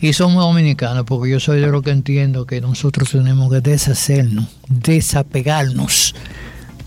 Y 0.00 0.12
somos 0.12 0.44
dominicanos, 0.44 1.04
porque 1.06 1.30
yo 1.30 1.40
soy 1.40 1.60
de 1.60 1.68
lo 1.68 1.80
que 1.80 1.90
entiendo 1.90 2.44
que 2.44 2.60
nosotros 2.60 3.10
tenemos 3.10 3.50
que 3.50 3.60
deshacernos, 3.62 4.48
desapegarnos 4.68 6.14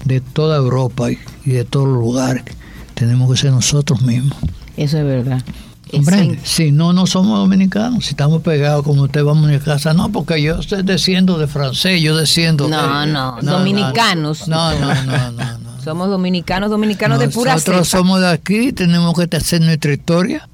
de 0.05 0.21
toda 0.21 0.57
Europa 0.57 1.11
y, 1.11 1.17
y 1.43 1.51
de 1.51 1.65
todos 1.65 1.87
los 1.87 1.97
lugares. 1.97 2.43
Tenemos 2.93 3.31
que 3.31 3.37
ser 3.37 3.51
nosotros 3.51 4.03
mismos. 4.03 4.37
Eso 4.75 4.99
es 4.99 5.05
verdad. 5.05 5.43
¿Comprende? 5.91 6.39
Si 6.43 6.71
no, 6.71 6.93
no 6.93 7.07
somos 7.07 7.39
dominicanos. 7.39 8.05
Si 8.05 8.11
estamos 8.11 8.41
pegados 8.41 8.83
como 8.83 9.03
usted 9.03 9.23
vamos 9.23 9.47
a 9.47 9.51
mi 9.51 9.59
casa, 9.59 9.93
no, 9.93 10.09
porque 10.09 10.41
yo 10.41 10.59
estoy 10.59 10.83
desciendo 10.83 11.37
de 11.37 11.47
francés, 11.47 12.01
yo 12.01 12.15
desciendo 12.15 12.67
No, 12.67 13.01
de... 13.01 13.07
no, 13.07 13.37
dominicanos. 13.41 14.47
No, 14.47 14.77
no, 14.79 14.93
no, 14.93 15.03
no. 15.03 15.31
no, 15.31 15.57
no. 15.59 15.81
Somos 15.83 16.09
dominicanos, 16.09 16.69
dominicanos 16.69 17.19
de 17.19 17.29
pura 17.29 17.53
Nosotros 17.53 17.87
cepa. 17.87 17.99
somos 17.99 18.19
de 18.19 18.27
aquí, 18.29 18.73
tenemos 18.73 19.13
que 19.15 19.35
hacer 19.37 19.61
nuestra 19.61 19.93
historia. 19.93 20.47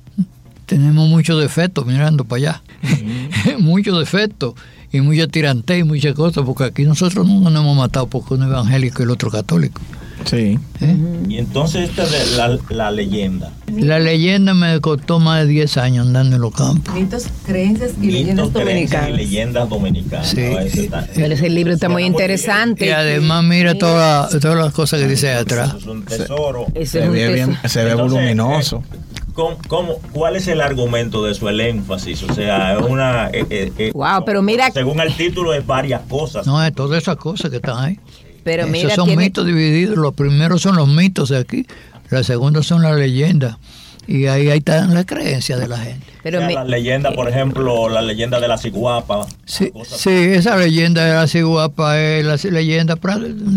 Tenemos 0.65 1.09
muchos 1.09 1.39
defectos 1.41 1.85
mirando 1.85 2.23
para 2.25 2.37
allá. 2.37 2.61
muchos 3.59 3.97
defectos 3.99 4.53
y 4.91 5.01
mucha 5.01 5.27
tirantez 5.27 5.79
y 5.79 5.83
muchas 5.83 6.13
cosas, 6.13 6.43
porque 6.45 6.65
aquí 6.65 6.83
nosotros 6.83 7.27
no 7.27 7.39
nos 7.49 7.61
hemos 7.61 7.75
matado 7.75 8.07
porque 8.07 8.35
uno 8.35 8.45
es 8.45 8.51
evangélico 8.51 9.01
y 9.01 9.05
el 9.05 9.09
otro 9.11 9.31
católico. 9.31 9.81
Sí. 10.25 10.57
¿eh? 10.81 10.97
Y 11.27 11.37
entonces 11.37 11.89
esta 11.89 12.05
de 12.05 12.25
la, 12.37 12.57
la 12.69 12.91
leyenda. 12.91 13.51
La 13.67 13.99
leyenda 13.99 14.53
me 14.53 14.79
costó 14.81 15.19
más 15.19 15.41
de 15.41 15.47
10 15.47 15.77
años 15.77 16.07
andando 16.07 16.35
en 16.35 16.41
los 16.41 16.53
campos. 16.53 16.93
Mitos, 16.95 17.25
creencias 17.45 17.91
y 18.01 18.07
Mitos, 18.07 18.13
leyendas 18.13 18.49
creencias 18.49 18.53
y 18.53 18.63
dominicanas. 18.63 19.11
leyendas 19.17 19.69
dominicanas. 19.69 20.27
Sí. 20.29 20.41
Ah, 20.41 20.63
ese 20.63 20.83
está- 20.85 21.07
Pero 21.13 21.33
ese 21.33 21.49
libro 21.49 21.73
está 21.73 21.89
muy 21.89 22.03
interesante. 22.03 22.85
Y 22.85 22.89
además 22.89 23.43
mira 23.43 23.75
todas 23.77 24.31
las- 24.33 24.41
todas 24.41 24.57
las 24.57 24.73
cosas 24.73 24.99
que 24.99 25.07
dice 25.07 25.29
ahí 25.29 25.37
atrás. 25.41 25.69
Eso 25.69 25.77
es 25.77 25.85
un 25.87 26.03
tesoro. 26.05 26.65
Se 26.75 26.81
es 26.81 26.93
ve, 27.11 27.33
bien, 27.33 27.57
se 27.67 27.83
ve 27.83 27.91
Entonces, 27.91 28.13
voluminoso. 28.19 28.83
eh, 28.93 28.97
¿cómo- 29.33 29.57
cómo- 29.67 29.95
cuál 30.11 30.35
es 30.35 30.47
el 30.47 30.61
argumento 30.61 31.23
de 31.25 31.31
eso, 31.31 31.49
el 31.49 31.59
énfasis? 31.59 32.23
O 32.23 32.33
sea, 32.33 32.77
es 32.77 32.81
una... 32.85 33.29
eh, 33.29 33.45
eh, 33.49 33.71
eh, 33.77 33.91
Wow, 33.93 34.23
pero 34.25 34.41
mira- 34.41 34.71
Según 34.71 34.99
el 34.99 35.13
título 35.15 35.53
es 35.53 35.65
varias 35.65 36.01
cosas. 36.07 36.45
No, 36.45 36.63
es 36.63 36.73
todas 36.73 37.01
esas 37.01 37.17
cosas 37.17 37.49
que 37.49 37.57
están 37.57 37.77
ahí. 37.83 37.99
Pero 38.43 38.65
Esos 38.65 38.93
son 38.93 39.05
tiene- 39.07 39.23
mitos 39.23 39.45
divididos. 39.45 39.97
Los 39.97 40.13
primeros 40.13 40.61
son 40.61 40.75
los 40.75 40.87
mitos 40.87 41.29
de 41.29 41.37
aquí, 41.37 41.65
los 42.09 42.25
segundos 42.27 42.67
son 42.67 42.81
las 42.81 42.95
leyendas. 42.95 43.57
Y 44.05 44.25
ahí, 44.25 44.49
ahí 44.49 44.57
están 44.57 44.93
las 44.93 45.05
creencias 45.05 45.59
de 45.59 45.67
la 45.69 45.77
gente. 45.77 46.05
pero 46.23 46.39
O 46.39 46.41
sea, 46.41 46.51
la 46.51 46.65
leyenda, 46.65 47.13
por 47.13 47.29
ejemplo, 47.29 47.87
la 47.87 48.01
leyenda 48.01 48.39
de 48.41 48.49
la 48.49 48.57
ciguapa. 48.57 49.25
Sí, 49.45 49.71
sí, 49.85 50.09
esa 50.09 50.57
leyenda 50.57 51.05
de 51.05 51.13
la 51.13 51.27
ciguapa 51.27 51.97
es 52.01 52.25
la 52.25 52.35
leyenda 52.51 52.97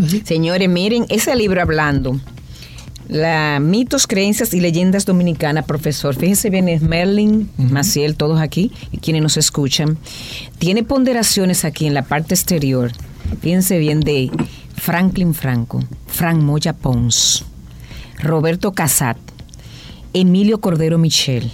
sí. 0.09 0.21
Señores, 0.25 0.69
miren, 0.69 1.05
ese 1.09 1.35
libro 1.35 1.61
hablando. 1.61 2.17
La 3.09 3.59
mitos, 3.61 4.05
creencias 4.05 4.53
y 4.53 4.59
leyendas 4.59 5.05
dominicanas, 5.05 5.65
profesor. 5.65 6.13
Fíjense 6.15 6.49
bien, 6.49 6.67
es 6.67 6.81
Merlin, 6.81 7.49
Maciel, 7.57 8.15
todos 8.15 8.41
aquí, 8.41 8.71
y 8.91 8.97
quienes 8.97 9.21
nos 9.23 9.37
escuchan. 9.37 9.97
Tiene 10.59 10.83
ponderaciones 10.83 11.63
aquí 11.63 11.87
en 11.87 11.93
la 11.93 12.03
parte 12.03 12.33
exterior. 12.35 12.91
Fíjense 13.41 13.77
bien 13.79 14.01
de 14.01 14.29
Franklin 14.77 15.33
Franco, 15.33 15.83
Frank 16.07 16.41
Moya 16.41 16.73
Pons, 16.73 17.43
Roberto 18.19 18.71
Casat, 18.71 19.17
Emilio 20.13 20.61
Cordero 20.61 20.97
Michel 20.97 21.51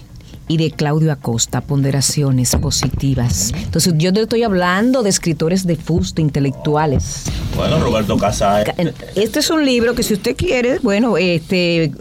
y 0.48 0.58
de 0.58 0.72
Claudio 0.72 1.12
Acosta, 1.12 1.62
ponderaciones 1.62 2.56
positivas. 2.58 3.52
Entonces, 3.56 3.94
yo 3.98 4.14
te 4.14 4.22
estoy 4.22 4.44
hablando 4.44 5.02
de 5.02 5.10
escritores 5.10 5.66
de 5.66 5.76
fusto, 5.78 6.22
intelectuales. 6.22 7.24
Bueno, 7.56 7.80
Roberto 7.80 8.18
Casas. 8.18 8.66
Este 9.16 9.40
es 9.40 9.50
un 9.50 9.66
libro 9.66 9.96
que 9.96 10.04
si 10.04 10.14
usted 10.14 10.36
quiere, 10.36 10.80
bueno, 10.80 11.18
este, 11.18 11.92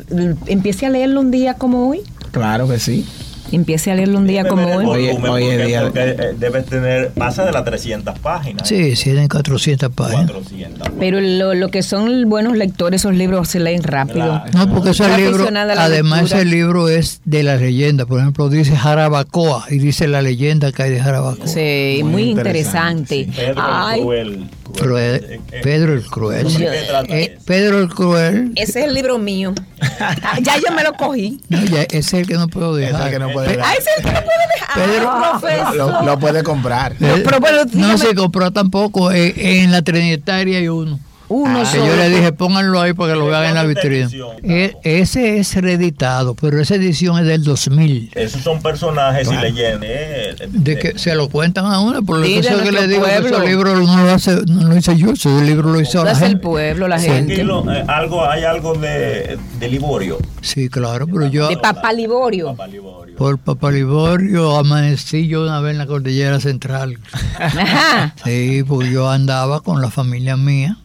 empiece 0.47 0.87
a 0.87 0.91
leerlo 0.91 1.21
un 1.21 1.31
día 1.31 1.55
como 1.55 1.89
hoy. 1.89 2.01
Claro 2.33 2.69
que 2.69 2.79
sí. 2.79 3.07
Empiece 3.53 3.91
a 3.91 3.95
leerlo 3.95 4.19
un 4.19 4.27
día 4.27 4.47
como 4.49 4.67
hoy. 4.67 4.87
Oye, 4.87 5.13
Volumen, 5.13 5.31
oye, 5.31 5.45
porque- 5.47 5.67
día- 5.67 5.83
porque, 5.83 6.17
debes 6.39 6.67
tener, 6.67 7.11
pasa 7.11 7.45
de 7.45 7.53
las 7.53 7.65
300 7.65 8.19
páginas. 8.19 8.67
Sí, 8.67 8.97
sí, 8.97 9.05
tienen 9.05 9.29
400 9.29 9.93
páginas. 9.93 10.31
400. 10.31 10.89
Pero 10.99 11.21
lo, 11.21 11.55
lo 11.55 11.69
que 11.69 11.83
son 11.83 12.29
buenos 12.29 12.57
lectores, 12.57 13.03
esos 13.03 13.15
libros 13.15 13.49
se 13.49 13.61
leen 13.61 13.83
rápido. 13.83 14.43
Claro. 14.51 14.51
No, 14.55 14.75
porque 14.75 14.91
ese 14.91 15.17
libro, 15.19 15.51
la 15.51 15.63
además 15.63 16.23
lectura. 16.23 16.41
ese 16.41 16.45
libro 16.51 16.89
es 16.89 17.21
de 17.25 17.43
la 17.43 17.57
leyenda. 17.57 18.07
Por 18.07 18.21
ejemplo, 18.21 18.49
dice 18.49 18.75
Jarabacoa 18.77 19.67
y 19.71 19.79
dice 19.79 20.09
la 20.09 20.23
leyenda 20.23 20.73
que 20.73 20.83
hay 20.85 20.91
de 20.91 21.01
Jarabacoa. 21.01 21.47
Sí, 21.47 22.01
muy, 22.03 22.13
Muy 22.13 22.23
interesante. 22.31 23.17
interesante, 23.17 23.47
Pedro 23.53 23.63
Ay, 23.65 24.01
el 24.19 24.45
Cruel. 24.73 25.25
Eh, 25.29 25.41
eh, 25.53 25.61
Pedro 25.63 25.93
el 25.95 26.03
Cruel. 26.07 26.47
¿de 26.53 26.59
qué 26.59 26.85
trata 26.89 27.17
Eh? 27.19 27.39
Pedro 27.45 27.79
el 27.81 27.89
Cruel. 27.89 28.53
ese 28.57 28.81
es 28.81 28.87
el 28.87 28.95
libro 28.95 29.19
mío. 29.19 29.55
Ya 30.43 30.57
yo 30.57 30.75
me 30.75 30.83
lo 30.83 30.93
cogí. 30.95 31.41
No, 31.49 31.63
ya, 31.65 31.83
ese 31.83 31.99
es 31.99 32.13
el 32.15 32.27
que 32.27 32.35
no 32.35 32.49
puedo 32.49 32.79
Ese 32.79 32.87
dejar. 32.93 33.11
que 33.11 33.19
no 33.19 33.31
puede 33.33 33.49
Pe- 33.51 33.57
dar. 33.57 33.67
Ah, 33.69 33.75
ese 33.79 33.91
es 33.91 33.97
el 33.99 34.05
que 34.05 34.13
no 34.13 34.21
puede 34.25 34.39
dejar. 34.55 34.85
Pedro- 34.85 35.11
Ah, 35.11 35.39
profesor. 35.41 35.77
Lo, 35.77 36.03
lo 36.03 36.19
puede 36.19 36.43
comprar. 36.43 36.95
Pero 36.99 37.65
no 37.75 37.99
se 37.99 38.15
compró 38.15 38.51
tampoco. 38.53 39.13
eh, 39.13 39.35
en 39.63 39.71
la 39.73 39.83
Trinitaria 39.83 40.59
hay 40.59 40.69
uno. 40.69 40.99
Uno 41.35 41.61
Ah, 41.61 41.63
Que 41.63 41.79
solo. 41.79 41.87
yo 41.87 41.97
le 41.97 42.09
dije, 42.11 42.33
pónganlo 42.33 42.81
ahí 42.81 42.93
para 42.93 43.13
que 43.15 43.19
lo 43.19 43.25
¿De 43.27 43.31
vean 43.31 43.45
en 43.47 43.55
la 43.55 43.65
vitrina. 43.65 44.05
edición, 44.07 44.37
E- 44.43 44.65
Gustavo? 44.75 44.81
ese 44.85 45.39
es 45.39 45.55
reeditado, 45.55 46.35
pero 46.35 46.61
esa 46.61 46.75
edición 46.75 47.19
es 47.19 47.27
del 47.27 47.43
2000. 47.45 48.11
Esos 48.15 48.43
son 48.43 48.61
personajes 48.61 49.29
Claro. 49.29 49.49
y 49.49 49.53
leyendas. 49.53 49.89
eh, 49.91 50.37
De 50.49 50.79
que 50.79 50.99
se 50.99 51.15
lo 51.15 51.29
cuentan 51.29 51.67
a 51.67 51.81
uno, 51.81 52.03
por 52.03 52.19
lo 52.19 52.27
Sí, 52.27 52.35
que 52.35 52.39
eso 52.41 52.63
que 52.63 52.71
le 52.73 52.87
digo, 52.87 53.05
que 53.05 53.17
ese 53.17 53.47
libro 53.47 53.75
no 53.77 54.05
lo, 54.05 54.11
hace, 54.11 54.37
no 54.47 54.69
lo 54.69 54.77
hice 54.77 54.97
yo, 54.97 55.13
ese 55.13 55.29
libro 55.43 55.71
lo 55.73 55.81
hizo 55.81 55.99
Lo 55.99 56.05
la 56.05 56.11
hace 56.13 56.25
el 56.25 56.31
gente. 56.33 56.43
pueblo, 56.43 56.89
la 56.89 56.99
Sí. 56.99 57.07
gente. 57.09 57.45
Lo- 57.45 57.71
eh, 57.73 57.85
algo, 57.89 58.29
hay 58.29 58.45
algo 58.45 58.75
de, 58.75 59.39
de 59.59 59.69
Liborio. 59.69 60.19
Sí, 60.43 60.69
claro, 60.69 61.07
pero 61.07 61.27
yo 61.29 61.49
De 61.49 61.57
Papá 61.57 61.93
Liborio. 61.93 62.49
Papá 62.49 62.67
Liborio. 62.67 63.17
por 63.17 63.39
Papá 63.39 63.71
Liborio 63.71 64.57
amanecí 64.57 65.29
yo 65.29 65.43
una 65.43 65.61
vez 65.61 65.73
en 65.73 65.79
la 65.79 65.87
cordillera 65.87 66.41
central. 66.41 66.99
Ajá. 67.39 68.15
Sí, 68.25 68.63
pues 68.67 68.91
yo 68.91 69.09
andaba 69.11 69.61
con 69.61 69.81
la 69.81 69.91
familia 69.91 70.37
mía, 70.37 70.77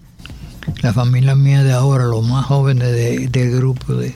la 0.81 0.93
familia 0.93 1.35
mía 1.35 1.63
de 1.63 1.73
ahora, 1.73 2.05
los 2.05 2.25
más 2.27 2.45
jóvenes 2.45 2.91
de- 2.91 3.27
del 3.27 3.51
grupo 3.55 3.93
de, 3.93 4.13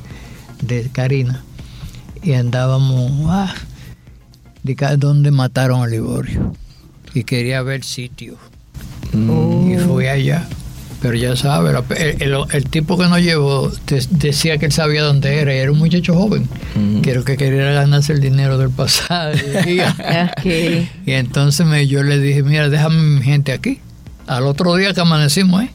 de 0.62 0.90
Karina, 0.92 1.44
y 2.24 2.34
andábamos 2.34 3.12
ah, 3.30 3.54
de 4.64 4.76
donde 4.98 5.32
mataron 5.32 5.82
a 5.82 5.88
Liborio. 5.88 6.54
Y 7.14 7.24
quería 7.24 7.62
ver 7.62 7.84
sitio. 7.84 8.38
Y 9.14 9.76
fui 9.78 10.08
allá. 10.08 10.48
Pero 11.02 11.16
ya 11.16 11.36
sabes, 11.36 11.74
la- 11.74 11.84
el, 11.98 12.22
el- 12.22 12.38
el 12.54 12.66
tipo 12.70 12.96
que 12.98 13.08
nos 13.08 13.20
llevó 13.22 13.70
de- 13.88 14.06
decía 14.12 14.60
que 14.60 14.68
él 14.68 14.72
sabía 14.72 15.02
dónde 15.02 15.40
era, 15.40 15.54
y 15.54 15.58
era 15.58 15.72
un 15.72 15.80
muchacho 15.80 16.14
joven, 16.14 16.48
que 17.02 17.16
lo 17.16 17.24
que 17.26 17.38
quería 17.38 17.72
ganarse 17.72 18.14
el 18.14 18.22
dinero 18.22 18.58
del 18.60 18.70
pasaje. 18.70 19.84
Ok. 20.38 20.46
y 21.08 21.12
entonces 21.14 21.66
me, 21.66 21.88
yo 21.88 22.04
le 22.04 22.20
dije, 22.20 22.44
mira, 22.44 22.70
déjame 22.70 23.02
mi 23.02 23.22
gente 23.24 23.52
aquí. 23.52 23.80
Al 24.28 24.44
otro 24.44 24.76
día 24.76 24.94
que 24.94 25.02
amanecimos, 25.02 25.64
¿eh? 25.64 25.72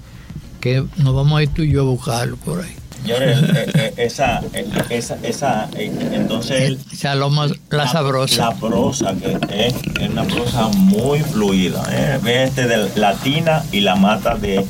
Que 0.67 0.85
nos 1.03 1.15
vamos 1.15 1.39
a 1.39 1.43
ir 1.45 1.49
tú 1.51 1.63
y 1.63 1.71
yo 1.71 1.83
a 1.83 1.85
buscarlo 1.85 2.37
por 2.39 2.61
ahí. 2.63 2.75
Señores, 3.03 3.39
eh, 3.55 3.71
eh, 3.75 3.95
esa, 3.99 4.41
eh, 4.53 4.67
esa, 4.91 5.17
esa, 5.23 5.69
eh, 5.77 5.93
entonces 6.13 6.63
él- 6.63 6.79
O 6.93 6.97
sea, 6.97 7.15
lo 7.15 7.31
más, 7.31 7.53
la 7.71 7.87
sabrosa. 7.87 8.51
La 8.51 8.55
prosa 8.57 9.15
que 9.15 9.39
es, 9.69 9.75
es 10.01 10.09
una 10.11 10.25
prosa 10.25 10.67
muy 10.69 11.21
fluida. 11.21 11.85
¿eh? 11.91 12.19
Ve 12.23 12.43
este 12.43 12.67
de 12.67 12.89
Latina 12.99 13.63
y 13.71 13.81
la 13.81 13.95
mata 13.95 14.35
de 14.35 14.65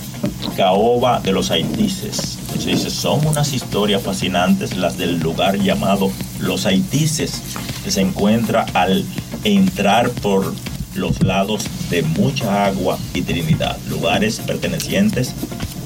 Caoba 0.54 1.20
de 1.20 1.32
los 1.32 1.50
Haitises. 1.50 2.38
Se 2.58 2.70
dice, 2.70 2.90
son 2.90 3.24
unas 3.26 3.52
historias 3.54 4.02
fascinantes 4.02 4.76
las 4.76 4.98
del 4.98 5.18
lugar 5.20 5.56
llamado 5.58 6.10
Los 6.40 6.66
Haitises, 6.66 7.40
que 7.84 7.90
se 7.90 8.02
encuentra 8.02 8.66
al 8.74 9.04
entrar 9.44 10.10
por 10.10 10.52
los 10.96 11.22
lados 11.22 11.64
de 11.90 12.02
mucha 12.02 12.66
agua 12.66 12.98
y 13.14 13.22
Trinidad, 13.22 13.76
lugares 13.88 14.40
pertenecientes 14.46 15.32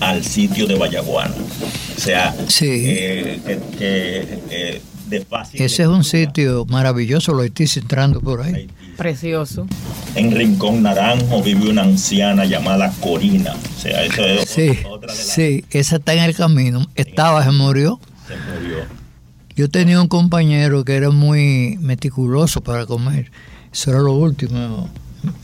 al 0.01 0.25
sitio 0.25 0.67
de 0.67 0.77
Vallaguana. 0.77 1.35
O 1.97 2.01
sea, 2.01 2.35
Sí. 2.49 2.67
eh, 2.87 3.41
que- 3.47 3.61
que, 3.79 4.39
eh, 4.51 4.81
de 5.09 5.21
fácil 5.25 5.61
Ese 5.61 5.83
es 5.83 5.89
un 5.89 6.05
sitio 6.05 6.65
maravilloso, 6.67 7.33
lo 7.35 7.43
estoy 7.43 7.69
entrando 7.77 8.21
por 8.21 8.43
ahí. 8.43 8.69
Precioso. 8.97 9.67
En 10.15 10.31
Rincón 10.31 10.83
Naranjo 10.83 11.43
vive 11.43 11.69
una 11.71 11.83
anciana 11.83 12.45
llamada 12.45 12.93
Corina. 13.01 13.55
O 13.77 13.81
sea, 13.81 14.05
eso 14.05 14.25
es 14.25 14.49
Sí, 14.49 14.71
otra 14.89 15.13
de 15.13 15.19
las 15.19 15.27
sí, 15.27 15.65
esa 15.71 15.97
está 15.97 16.15
en 16.15 16.21
el 16.25 16.35
camino. 16.37 16.87
Estaba, 16.95 17.43
se 17.45 17.51
murió. 17.51 17.99
se 18.29 18.35
murió. 18.37 18.85
Yo 19.57 19.69
tenía 19.69 20.01
un 20.01 20.09
compañero 20.09 20.85
que 20.85 20.95
era 20.95 21.11
muy 21.11 21.77
meticuloso 21.81 22.61
para 22.63 22.87
comer. 22.87 23.31
Eso 23.73 23.91
era 23.91 24.01
lo 24.01 24.13
último 24.13 24.91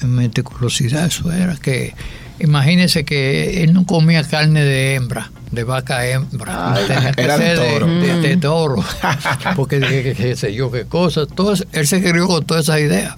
en 0.01 0.09
meticulosidad. 0.15 1.07
Eso 1.07 1.31
era 1.33 1.57
que, 1.57 1.95
imagínese 2.41 3.05
que 3.05 3.63
él 3.63 3.73
no 3.73 3.85
comía 3.87 4.23
carne 4.25 4.63
de 4.65 4.95
hembra, 4.95 5.31
de 5.53 5.65
vaca 5.65 6.07
hembra. 6.07 6.75
Ay, 6.75 6.85
Tenía 6.89 7.13
que 7.13 7.23
era 7.23 7.39
de 7.39 7.57
ser 7.57 7.73
toro. 7.73 7.87
De, 7.87 8.21
de 8.21 8.37
toro. 8.37 8.85
Porque 9.57 10.15
qué 10.17 10.35
sé 10.37 10.55
yo 10.55 10.71
qué 10.71 10.85
cosas. 10.85 11.29
Todo 11.35 11.53
eso- 11.53 11.65
él 11.73 11.87
se 11.87 12.03
crió 12.03 12.27
con 12.27 12.45
todas 12.45 12.65
esas 12.65 12.81
ideas. 12.81 13.15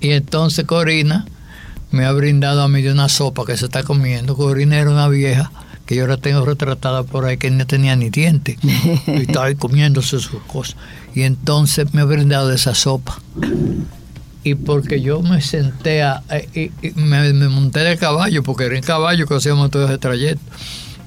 Y 0.00 0.10
entonces 0.10 0.64
Corina 0.66 1.24
me 1.90 2.04
ha 2.04 2.12
brindado 2.12 2.62
a 2.62 2.68
mí 2.68 2.82
de 2.82 2.92
una 2.92 3.08
sopa 3.08 3.44
que 3.46 3.56
se 3.56 3.64
está 3.66 3.82
comiendo. 3.84 4.36
Corina 4.36 4.76
era 4.78 4.90
una 4.90 5.08
vieja 5.08 5.50
que 5.86 5.96
yo 5.96 6.06
la 6.06 6.16
tengo 6.16 6.44
retratada 6.44 7.02
por 7.02 7.24
ahí 7.26 7.36
que 7.36 7.50
no 7.50 7.66
tenía 7.66 7.94
ni 7.96 8.08
dientes 8.10 8.56
y 9.06 9.22
estaba 9.22 9.46
ahí 9.46 9.54
comiéndose 9.54 10.18
sus 10.18 10.42
cosas. 10.46 10.76
Y 11.14 11.22
entonces 11.22 11.92
me 11.94 12.00
ha 12.02 12.04
brindado 12.04 12.48
de 12.48 12.56
esa 12.56 12.74
sopa. 12.74 13.18
Y 14.44 14.54
porque 14.56 15.00
yo 15.00 15.22
me 15.22 15.40
senté 15.40 16.02
a, 16.02 16.22
y, 16.54 16.70
y 16.82 16.92
me, 16.96 17.32
monté 17.48 17.80
del 17.80 17.98
caballo, 17.98 18.42
porque 18.42 18.64
era 18.64 18.76
en 18.76 18.82
caballo 18.82 19.26
que 19.26 19.34
hacíamos 19.34 19.70
todo 19.70 19.86
ese 19.86 19.98
trayecto. 19.98 20.42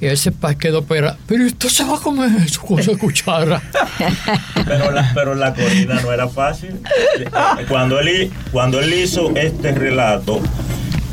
Y 0.01 0.07
ese 0.07 0.31
paz 0.31 0.55
quedó 0.55 0.83
pera, 0.83 1.17
pero 1.27 1.45
esto 1.45 1.69
se 1.69 1.83
va 1.83 1.97
a 1.97 1.99
comer 1.99 2.29
eso 2.43 2.61
con 2.61 2.79
esa 2.79 2.95
cuchara. 2.97 3.61
Pero 4.67 4.91
la, 4.91 5.11
pero 5.13 5.33
la 5.33 5.53
Corina 5.53 6.01
no 6.01 6.11
era 6.11 6.27
fácil. 6.27 6.81
Cuando 7.69 7.99
él, 7.99 8.29
cuando 8.51 8.81
él 8.81 8.93
hizo 8.93 9.33
este 9.35 9.71
relato, 9.71 10.41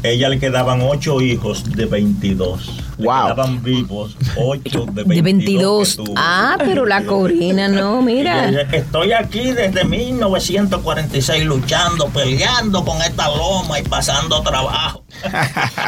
ella 0.03 0.29
le 0.29 0.41
quedaban 0.41 0.81
ocho 0.83 1.21
hijos 1.21 1.65
de 1.65 1.87
22. 1.87 2.84
Wow. 2.99 3.25
quedaban 3.35 3.63
vivos 3.63 4.17
ocho 4.37 4.87
de 4.87 5.05
22. 5.05 5.07
De 5.07 5.23
22. 5.23 5.89
que 5.97 6.05
tuvo. 6.05 6.15
Ah, 6.17 6.57
pero 6.59 6.87
la 6.87 7.05
Corina 7.05 7.69
no, 7.69 8.03
mira. 8.03 8.49
Estoy 8.73 9.13
aquí 9.13 9.53
desde 9.53 9.85
1946 9.85 11.45
luchando, 11.45 12.09
peleando 12.09 12.85
con 12.85 13.01
esta 13.03 13.29
loma 13.29 13.79
y 13.79 13.83
pasando 13.83 14.43
trabajo. 14.43 15.05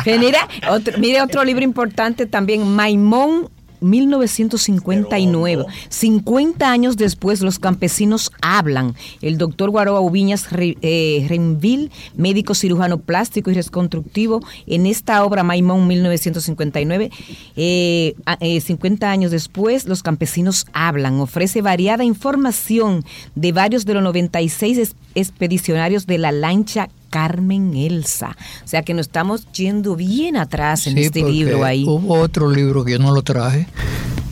Mira, 0.05 0.49
otro, 0.71 0.99
mire 0.99 1.23
otro 1.23 1.45
libro 1.45 1.65
importante 1.65 2.27
también, 2.27 2.67
Maimón 2.69 3.51
1959. 3.81 5.65
50 5.89 6.71
años 6.71 6.97
después, 6.97 7.41
los 7.41 7.59
campesinos 7.59 8.31
hablan. 8.41 8.95
El 9.23 9.39
doctor 9.39 9.71
Guaroa 9.71 10.01
Ubiñas 10.01 10.47
eh, 10.53 11.27
Renville, 11.29 11.91
médico 12.17 12.55
cirujano 12.55 12.99
plástico 12.99 13.51
y 13.51 13.55
reconstructivo, 13.55 14.41
en 14.67 14.87
esta 14.87 15.25
obra 15.25 15.43
Maimón 15.43 15.87
1959, 15.87 17.11
eh, 17.57 18.15
a- 18.27 18.39
eh, 18.41 18.61
50 18.61 19.11
años 19.11 19.31
después, 19.31 19.87
los 19.87 20.03
campesinos 20.03 20.67
hablan. 20.73 21.21
Ofrece 21.21 21.63
variada 21.63 22.05
información 22.05 23.05
de 23.35 23.53
varios 23.53 23.85
de 23.85 23.95
los 23.95 24.03
96 24.03 24.79
es- 24.79 24.97
expedicionarios 25.15 26.07
de 26.07 26.19
la 26.19 26.33
lancha 26.33 26.89
Carmen 27.17 27.75
Elsa. 27.75 28.37
O 28.63 28.69
sea 28.69 28.83
que 28.83 28.93
nos 28.93 29.07
estamos 29.07 29.51
yendo 29.53 29.97
bien 29.97 30.37
atrás 30.37 30.87
en 30.87 30.97
Sí, 30.97 31.05
este 31.05 31.23
libro 31.25 31.65
ahí. 31.65 31.83
Hubo 31.87 32.19
otro 32.21 32.51
libro 32.51 32.85
que 32.85 32.93
yo 32.93 32.99
no 32.99 33.11
lo 33.15 33.23
traje, 33.23 33.67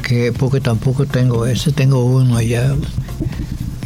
que 0.02 0.32
porque 0.32 0.60
tampoco 0.60 1.06
tengo 1.06 1.46
ese, 1.46 1.72
tengo 1.72 2.04
uno 2.04 2.36
allá 2.36 2.74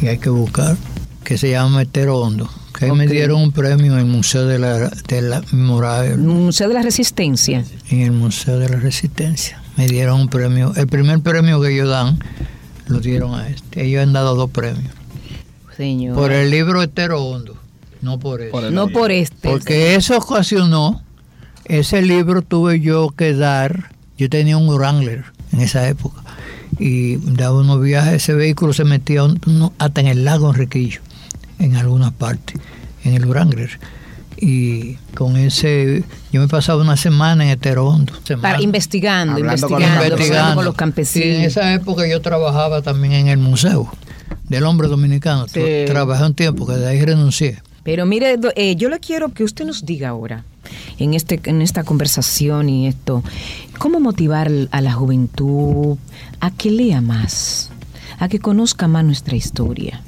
y 0.01 0.07
hay 0.07 0.17
que 0.17 0.29
buscar, 0.29 0.75
que 1.23 1.37
se 1.37 1.49
llama 1.49 1.77
Metero 1.77 2.17
Hondo. 2.19 2.49
Que 2.77 2.91
me 2.91 3.07
dieron 3.07 3.41
un 3.41 3.51
premio 3.53 3.93
en 3.93 3.99
el 3.99 4.05
Museo 4.05 4.45
de 4.45 4.59
la, 4.59 4.89
de 4.89 5.21
la 5.21 5.43
Museo 5.53 6.67
de 6.67 6.73
la 6.73 6.81
Resistencia. 6.81 7.63
en 7.89 8.01
el 8.01 8.11
Museo 8.11 8.59
de 8.59 8.67
la 8.67 8.77
Resistencia. 8.77 9.61
Me 9.77 9.87
dieron 9.87 10.19
un 10.19 10.27
premio, 10.27 10.73
el 10.75 10.87
primer 10.87 11.21
premio 11.21 11.61
que 11.61 11.73
ellos 11.73 11.87
dan, 11.89 12.19
lo 12.87 12.99
dieron 12.99 13.33
a 13.33 13.47
este. 13.47 13.85
Ellos 13.85 14.03
han 14.03 14.11
dado 14.11 14.35
dos 14.35 14.49
premios. 14.49 14.93
Señor. 15.77 16.15
Por 16.15 16.33
el 16.33 16.51
libro 16.51 16.83
Etero 16.83 17.23
Hondo, 17.23 17.58
no 18.01 18.19
por 18.19 18.41
el- 18.41 18.73
no 18.73 18.87
por 18.89 19.11
este. 19.11 19.49
Porque 19.49 19.95
eso 19.95 20.17
ocasionó, 20.17 21.01
ese 21.65 22.01
libro 22.01 22.41
tuve 22.41 22.79
yo 22.79 23.09
que 23.09 23.33
dar, 23.33 23.91
yo 24.17 24.29
tenía 24.29 24.57
un 24.57 24.67
Wrangler 24.73 25.25
en 25.51 25.61
esa 25.61 25.87
época, 25.87 26.21
y 26.77 27.17
daba 27.17 27.59
unos 27.59 27.81
viajes, 27.81 28.13
ese 28.13 28.33
vehículo 28.33 28.73
se 28.73 28.83
metía 28.85 29.23
un- 29.23 29.71
hasta 29.79 30.01
en 30.01 30.07
el 30.07 30.23
lago 30.25 30.49
Enriquillo, 30.49 31.01
en 31.59 31.75
algunas 31.75 32.11
partes, 32.13 32.55
en 33.03 33.13
el 33.15 33.25
Wrangler. 33.25 33.79
Y 34.41 34.93
con 35.15 35.35
ese, 35.35 36.05
yo 36.31 36.39
me 36.39 36.47
pasaba 36.47 36.81
una 36.81 36.95
semana 36.95 37.43
en 37.43 37.49
Heterondo. 37.49 38.13
Para, 38.41 38.61
investigando, 38.61 39.33
Hablando 39.35 39.67
con 39.67 39.81
los 39.81 39.89
investigando, 39.91 40.15
campesinos. 40.15 40.55
con 40.55 40.63
los 40.65 40.71
Y 40.71 40.71
en 40.71 40.77
campesinos. 40.77 41.43
esa 41.43 41.73
época 41.73 42.07
yo 42.07 42.21
trabajaba 42.21 42.81
también 42.81 43.13
en 43.13 43.27
el 43.27 43.37
museo. 43.39 43.91
del 44.47 44.63
hombre 44.63 44.87
dominicano. 44.87 45.47
Sí. 45.47 45.61
Trabajé 45.85 46.23
un 46.23 46.33
tiempo, 46.33 46.65
que 46.65 46.73
de 46.73 46.87
ahí 46.87 47.03
renuncié. 47.05 47.61
Pero 47.83 48.05
mire, 48.05 48.37
eh, 48.55 48.75
yo 48.75 48.89
le 48.89 48.99
quiero 48.99 49.33
que 49.33 49.43
usted 49.43 49.65
nos 49.65 49.85
diga 49.85 50.09
ahora, 50.09 50.43
en, 50.97 51.13
este, 51.13 51.39
en 51.45 51.61
esta 51.61 51.83
conversación 51.83 52.69
y 52.69 52.87
esto, 52.87 53.23
cómo 53.77 53.99
motivar 53.99 54.51
a 54.71 54.81
la 54.81 54.93
juventud 54.93 55.97
a 56.39 56.51
que 56.51 56.71
lea 56.71 57.01
más, 57.01 57.71
a 58.19 58.27
que 58.27 58.39
conozca 58.39 58.87
más 58.87 59.03
nuestra 59.05 59.35
historia. 59.35 60.01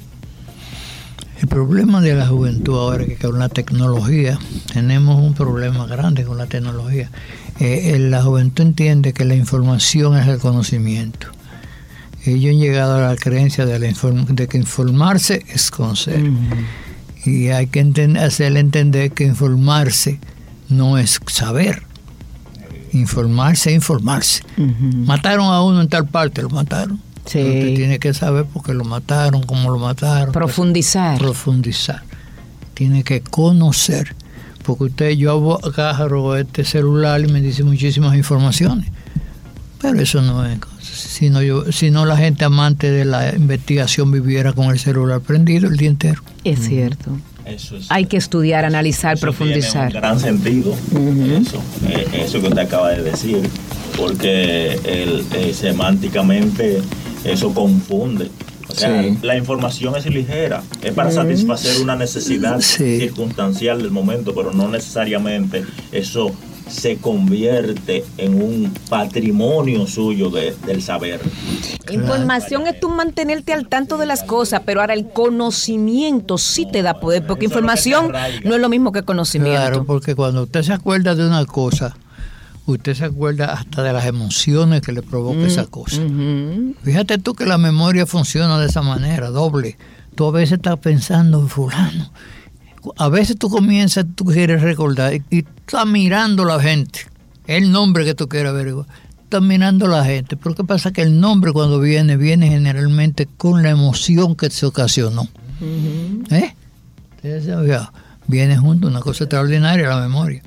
El 1.40 1.48
problema 1.48 2.00
de 2.00 2.14
la 2.14 2.28
juventud 2.28 2.74
ahora 2.78 3.02
es 3.02 3.08
que 3.08 3.16
con 3.16 3.38
la 3.38 3.48
tecnología 3.48 4.38
tenemos 4.72 5.18
un 5.20 5.34
problema 5.34 5.86
grande 5.86 6.24
con 6.24 6.38
la 6.38 6.46
tecnología. 6.46 7.10
Eh, 7.58 7.94
eh, 7.94 7.98
la 7.98 8.22
juventud 8.22 8.62
entiende 8.62 9.12
que 9.12 9.24
la 9.24 9.34
información 9.34 10.16
es 10.16 10.28
el 10.28 10.38
conocimiento. 10.38 11.26
Ellos 12.24 12.52
han 12.52 12.60
llegado 12.60 12.94
a 12.94 13.08
la 13.08 13.16
creencia 13.16 13.66
de, 13.66 13.76
la 13.80 13.88
inform- 13.90 14.26
de 14.26 14.46
que 14.46 14.56
informarse 14.56 15.44
es 15.48 15.72
conocer. 15.72 16.22
Y 17.24 17.48
hay 17.48 17.66
que 17.68 17.84
enten- 17.84 18.18
hacerle 18.18 18.60
entender 18.60 19.12
que 19.12 19.24
informarse 19.24 20.18
no 20.68 20.98
es 20.98 21.20
saber. 21.26 21.82
Informarse 22.92 23.70
es 23.70 23.76
informarse. 23.76 24.42
Mataron 24.56 25.46
a 25.46 25.62
uno 25.62 25.80
en 25.80 25.88
tal 25.88 26.06
parte, 26.06 26.42
lo 26.42 26.50
mataron. 26.50 26.98
Sí. 27.24 27.38
Pero 27.38 27.48
Usted 27.48 27.74
tiene 27.74 27.98
que 27.98 28.12
saber 28.12 28.44
por 28.44 28.62
qué 28.64 28.74
lo 28.74 28.84
mataron, 28.84 29.42
cómo 29.44 29.70
lo 29.70 29.78
mataron. 29.78 30.32
Profundizar. 30.32 31.18
Profundizar. 31.18 32.02
Tiene 32.74 33.04
que 33.04 33.20
conocer. 33.22 34.14
Porque 34.64 34.84
usted, 34.84 35.10
yo 35.12 35.58
agarro 35.64 36.36
este 36.36 36.64
celular 36.64 37.20
y 37.20 37.28
me 37.28 37.40
dice 37.40 37.64
muchísimas 37.64 38.16
informaciones. 38.16 38.88
Pero 39.80 40.00
eso 40.00 40.20
no 40.22 40.44
es 40.46 40.58
cosa. 40.58 40.78
Si 40.82 41.30
no, 41.30 41.42
yo, 41.42 41.70
si 41.72 41.90
no 41.90 42.04
la 42.06 42.16
gente 42.16 42.44
amante 42.44 42.90
de 42.90 43.04
la 43.04 43.34
investigación 43.34 44.10
viviera 44.12 44.52
con 44.52 44.66
el 44.70 44.78
celular 44.78 45.20
prendido 45.20 45.68
el 45.68 45.76
día 45.76 45.88
entero. 45.88 46.22
Es 46.44 46.60
cierto. 46.66 47.10
Eso 47.44 47.76
es. 47.76 47.86
Hay 47.90 48.06
que 48.06 48.16
estudiar, 48.16 48.64
analizar, 48.64 49.14
Eso 49.14 49.20
profundizar. 49.22 49.90
Tiene 49.90 49.94
un 49.98 50.00
gran 50.02 50.20
sentido, 50.20 50.74
eso, 51.40 51.62
eh, 51.88 52.06
eso 52.24 52.40
que 52.40 52.48
usted 52.48 52.58
acaba 52.62 52.90
de 52.90 53.02
decir, 53.02 53.40
porque 53.96 54.74
el, 54.84 55.24
eh, 55.34 55.52
semánticamente 55.54 56.80
eso 57.24 57.52
confunde. 57.54 58.28
O 58.68 58.74
sea, 58.74 59.02
Sí. 59.02 59.18
la 59.22 59.36
información 59.36 59.94
es 59.96 60.06
ligera, 60.06 60.62
es 60.82 60.92
para 60.92 61.10
satisfacer 61.10 61.82
una 61.82 61.94
necesidad 61.96 62.60
Sí. 62.60 62.98
circunstancial 63.00 63.82
del 63.82 63.90
momento, 63.90 64.34
pero 64.34 64.52
no 64.52 64.68
necesariamente 64.68 65.64
eso 65.90 66.32
se 66.68 66.96
convierte 66.96 68.04
en 68.18 68.42
un 68.42 68.72
patrimonio 68.88 69.86
suyo 69.86 70.30
de- 70.30 70.54
del 70.66 70.82
saber. 70.82 71.20
Información 71.90 72.66
es 72.66 72.78
tú 72.80 72.88
mantenerte 72.88 73.52
al 73.52 73.68
tanto 73.68 73.98
de 73.98 74.06
las 74.06 74.22
cosas, 74.22 74.62
pero 74.64 74.80
ahora 74.80 74.94
el 74.94 75.08
conocimiento 75.10 76.38
sí 76.38 76.66
te 76.70 76.82
da 76.82 77.00
poder, 77.00 77.26
porque 77.26 77.44
información 77.46 78.12
no 78.44 78.54
es 78.54 78.60
lo 78.60 78.68
mismo 78.68 78.92
que 78.92 79.02
conocimiento. 79.02 79.58
Claro, 79.60 79.84
porque 79.84 80.14
cuando 80.14 80.44
usted 80.44 80.62
se 80.62 80.72
acuerda 80.72 81.14
de 81.14 81.26
una 81.26 81.44
cosa, 81.44 81.96
usted 82.66 82.94
se 82.94 83.04
acuerda 83.04 83.52
hasta 83.52 83.82
de 83.82 83.92
las 83.92 84.06
emociones 84.06 84.80
que 84.80 84.92
le 84.92 85.02
provoca 85.02 85.40
esa 85.46 85.66
cosa. 85.66 86.00
Ujú. 86.00 86.74
Fíjate 86.82 87.18
tú 87.18 87.34
que 87.34 87.44
la 87.44 87.58
memoria 87.58 88.06
funciona 88.06 88.58
de 88.58 88.66
esa 88.66 88.82
manera, 88.82 89.28
doble. 89.30 89.76
Tú 90.14 90.26
a 90.26 90.30
veces 90.30 90.52
estás 90.58 90.78
pensando 90.78 91.40
en 91.40 91.48
fulano. 91.48 92.10
A 92.96 93.08
veces 93.08 93.38
tú 93.38 93.48
comienzas, 93.48 94.06
tú 94.14 94.24
quieres 94.24 94.62
recordar 94.62 95.14
y, 95.14 95.22
y 95.30 95.38
estás 95.38 95.86
mirando 95.86 96.42
a 96.44 96.56
la 96.56 96.60
gente. 96.60 97.00
El 97.46 97.70
nombre 97.72 98.04
que 98.04 98.14
tú 98.14 98.28
quieres 98.28 98.50
averiguar. 98.50 98.86
Estás 99.24 99.42
mirando 99.42 99.86
a 99.86 99.88
la 99.88 100.04
gente. 100.04 100.36
Pero 100.36 100.54
¿qué 100.54 100.64
pasa? 100.64 100.92
Que 100.92 101.02
el 101.02 101.20
nombre 101.20 101.52
cuando 101.52 101.80
viene, 101.80 102.16
viene 102.16 102.48
generalmente 102.48 103.28
con 103.36 103.62
la 103.62 103.70
emoción 103.70 104.36
que 104.36 104.50
se 104.50 104.66
ocasionó. 104.66 105.28
¿Eh? 106.30 106.54
Ustedes 107.16 107.46
saben, 107.46 107.68
ya, 107.68 107.92
Viene 108.26 108.56
junto, 108.56 108.88
una 108.88 109.00
cosa 109.00 109.24
extraordinaria 109.24 109.88
la 109.88 110.00
memoria. 110.00 110.42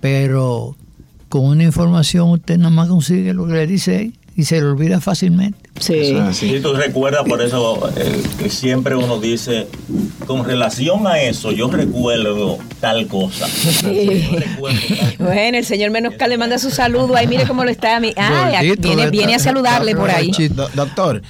Pero 0.00 0.76
con 1.28 1.44
una 1.44 1.64
información 1.64 2.30
usted 2.30 2.58
nada 2.58 2.70
más 2.70 2.88
consigue 2.88 3.34
lo 3.34 3.46
que 3.46 3.54
le 3.54 3.66
dice 3.66 3.96
ahí 3.96 4.14
y 4.36 4.44
se 4.44 4.56
le 4.60 4.66
olvida 4.66 5.00
fácilmente. 5.00 5.58
Sí. 5.80 6.14
Si 6.32 6.60
tú 6.60 6.74
recuerdas, 6.74 7.22
por 7.28 7.40
eso 7.42 7.90
eh, 7.96 8.22
que 8.38 8.50
siempre 8.50 8.94
uno 8.94 9.18
dice, 9.18 9.66
con 10.26 10.44
relación 10.44 11.06
a 11.06 11.20
eso, 11.20 11.52
yo 11.52 11.70
recuerdo 11.70 12.58
tal 12.80 13.06
cosa. 13.06 13.46
Yo 13.82 14.38
recuerdo 14.38 14.78
tal 14.88 15.16
cosa. 15.16 15.16
Bueno, 15.24 15.58
el 15.58 15.64
señor 15.64 15.90
Menoscal 15.90 16.30
le 16.30 16.38
manda 16.38 16.58
su 16.58 16.70
saludo 16.70 17.16
ahí, 17.16 17.26
mire 17.26 17.46
cómo 17.46 17.64
lo 17.64 17.70
está. 17.70 17.98
mi- 18.00 18.12
Ah, 18.16 18.50
Gordito, 18.52 18.88
viene, 18.88 19.10
viene 19.10 19.34
a 19.34 19.38
saludarle 19.38 19.94
por 19.96 20.10
ahí. 20.10 20.30
Do- 20.50 20.68
doctor, 20.74 21.22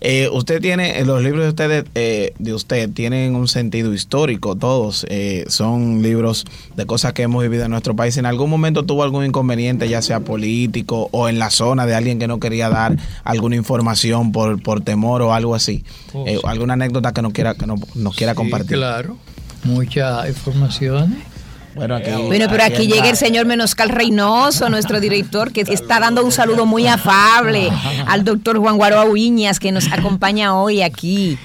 eh, 0.00 0.28
usted 0.32 0.60
tiene, 0.62 0.98
eh, 0.98 1.04
los 1.04 1.22
libros 1.22 1.42
de 1.44 1.48
ustedes, 1.50 1.84
eh, 1.94 2.32
de 2.38 2.54
usted 2.54 2.88
tienen 2.90 3.34
un 3.34 3.48
sentido 3.48 3.92
histórico, 3.92 4.56
todos 4.56 5.04
eh, 5.10 5.44
son 5.48 6.02
libros 6.02 6.44
de 6.76 6.86
cosas 6.86 7.12
que 7.12 7.22
hemos 7.22 7.42
vivido 7.42 7.64
en 7.64 7.70
nuestro 7.70 7.94
país. 7.94 8.16
¿En 8.16 8.24
algún 8.26 8.48
momento 8.48 8.82
tuvo 8.84 9.02
algún 9.02 9.24
inconveniente, 9.24 9.88
ya 9.88 10.00
sea 10.02 10.20
político 10.20 11.08
o 11.12 11.28
en 11.28 11.38
la 11.38 11.50
zona 11.50 11.84
de 11.86 11.94
alguien 11.94 12.18
que 12.18 12.26
no 12.28 12.40
quería 12.40 12.68
dar 12.70 12.96
alguna 13.24 13.56
información 13.56 14.32
por, 14.32 14.62
por 14.62 14.80
temor 14.80 15.22
o 15.22 15.34
algo 15.34 15.54
así? 15.54 15.84
Oh, 16.14 16.26
Eh, 16.26 16.36
sí. 16.36 16.40
¿Alguna 16.44 16.72
anécdota 16.74 17.12
que 17.12 17.22
nos 17.22 17.32
quiera, 17.32 17.54
que 17.54 17.66
no- 17.66 17.76
nos 17.94 18.16
quiera 18.16 18.32
Sí, 18.32 18.36
compartir? 18.36 18.76
Claro. 18.78 19.16
Muchas 19.64 20.26
informaciones. 20.28 21.18
Bueno, 21.74 21.96
aquí, 21.96 22.10
Bueno, 22.26 22.46
pero 22.50 22.64
aquí 22.64 22.86
llega 22.88 23.08
el 23.08 23.16
señor 23.16 23.46
Menoscal 23.46 23.88
Reynoso, 23.90 24.68
nuestro 24.68 25.00
director, 25.00 25.52
que 25.52 25.60
está 25.62 26.00
dando 26.00 26.24
un 26.24 26.32
saludo 26.32 26.66
muy 26.66 26.86
afable 26.86 27.70
al 28.06 28.24
doctor 28.24 28.58
Juan 28.58 28.76
Guaroa 28.76 29.04
Uñas, 29.04 29.60
que 29.60 29.70
nos 29.72 29.90
acompaña 29.92 30.56
hoy 30.56 30.82
aquí. 30.82 31.38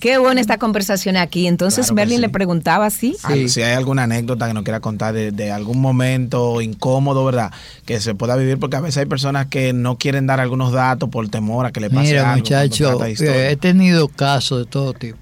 Qué 0.00 0.18
buena 0.18 0.40
esta 0.40 0.58
conversación 0.58 1.16
aquí. 1.16 1.46
Entonces 1.46 1.86
Claro 1.86 1.94
Merlin 1.94 2.16
sí. 2.16 2.22
le 2.22 2.28
preguntaba 2.28 2.86
así. 2.86 3.16
Al- 3.22 3.48
Si 3.48 3.62
hay 3.62 3.74
alguna 3.74 4.02
anécdota 4.02 4.48
que 4.48 4.52
nos 4.54 4.64
quiera 4.64 4.80
contar 4.80 5.14
de, 5.14 5.30
de 5.30 5.52
algún 5.52 5.80
momento 5.80 6.60
incómodo, 6.60 7.24
¿verdad? 7.24 7.52
Que 7.84 8.00
se 8.00 8.14
pueda 8.16 8.34
vivir, 8.34 8.58
porque 8.58 8.76
a 8.76 8.80
veces 8.80 8.98
hay 8.98 9.06
personas 9.06 9.46
que 9.46 9.72
no 9.72 9.96
quieren 9.96 10.26
dar 10.26 10.40
algunos 10.40 10.72
datos 10.72 11.08
por 11.08 11.28
temor 11.28 11.66
a 11.66 11.70
que 11.72 11.78
le 11.80 11.88
pase 11.90 12.02
Mira, 12.08 12.32
algo. 12.32 12.42
cuando 12.42 12.66
muchacho, 12.66 13.04
eh, 13.04 13.50
he 13.52 13.56
tenido 13.56 14.08
casos 14.08 14.58
de 14.58 14.64
todo 14.66 14.92
tipo. 14.92 15.18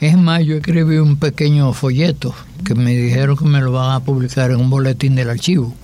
Es 0.00 0.16
más, 0.16 0.44
yo 0.44 0.56
escribí 0.56 0.98
un 0.98 1.16
pequeño 1.16 1.72
folleto 1.72 2.32
que 2.64 2.76
me 2.76 2.92
dijeron 2.92 3.36
que 3.36 3.44
me 3.46 3.60
lo 3.60 3.72
van 3.72 3.90
a 3.90 4.00
publicar 4.00 4.52
en 4.52 4.60
un 4.60 4.70
boletín 4.70 5.16
del 5.16 5.28
archivo, 5.28 5.74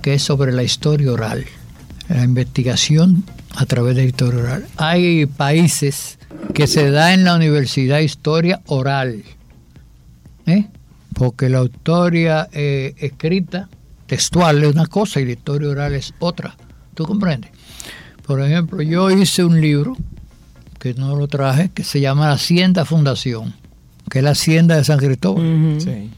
que 0.00 0.14
es 0.14 0.22
sobre 0.22 0.50
la 0.50 0.62
historia 0.62 1.12
oral, 1.12 1.44
la 2.08 2.24
investigación 2.24 3.22
a 3.54 3.66
través 3.66 3.96
de 3.96 4.02
la 4.02 4.08
historia 4.08 4.40
oral. 4.40 4.66
Hay 4.78 5.26
países 5.26 6.18
que 6.54 6.66
se 6.66 6.90
da 6.90 7.12
en 7.12 7.24
la 7.24 7.34
universidad 7.34 7.98
historia 7.98 8.62
oral, 8.64 9.24
¿eh? 10.46 10.66
porque 11.12 11.50
la 11.50 11.62
historia 11.62 12.48
eh, 12.52 12.94
escrita, 12.96 13.68
textual, 14.06 14.64
es 14.64 14.72
una 14.72 14.86
cosa 14.86 15.20
y 15.20 15.26
la 15.26 15.32
historia 15.32 15.68
oral 15.68 15.94
es 15.94 16.14
otra. 16.18 16.56
¿Tú 16.94 17.04
comprendes? 17.04 17.50
Por 18.26 18.40
ejemplo, 18.40 18.80
yo 18.80 19.10
hice 19.10 19.44
un 19.44 19.60
libro 19.60 19.98
que 20.80 20.94
no 20.94 21.14
lo 21.14 21.28
traje, 21.28 21.70
que 21.72 21.84
se 21.84 22.00
llama 22.00 22.26
La 22.28 22.32
Hacienda 22.32 22.84
Fundación, 22.84 23.54
que 24.10 24.18
es 24.18 24.24
la 24.24 24.30
Hacienda 24.32 24.76
de 24.76 24.82
San 24.84 24.98
Cristóbal. 24.98 25.76
Sí. 25.80 26.10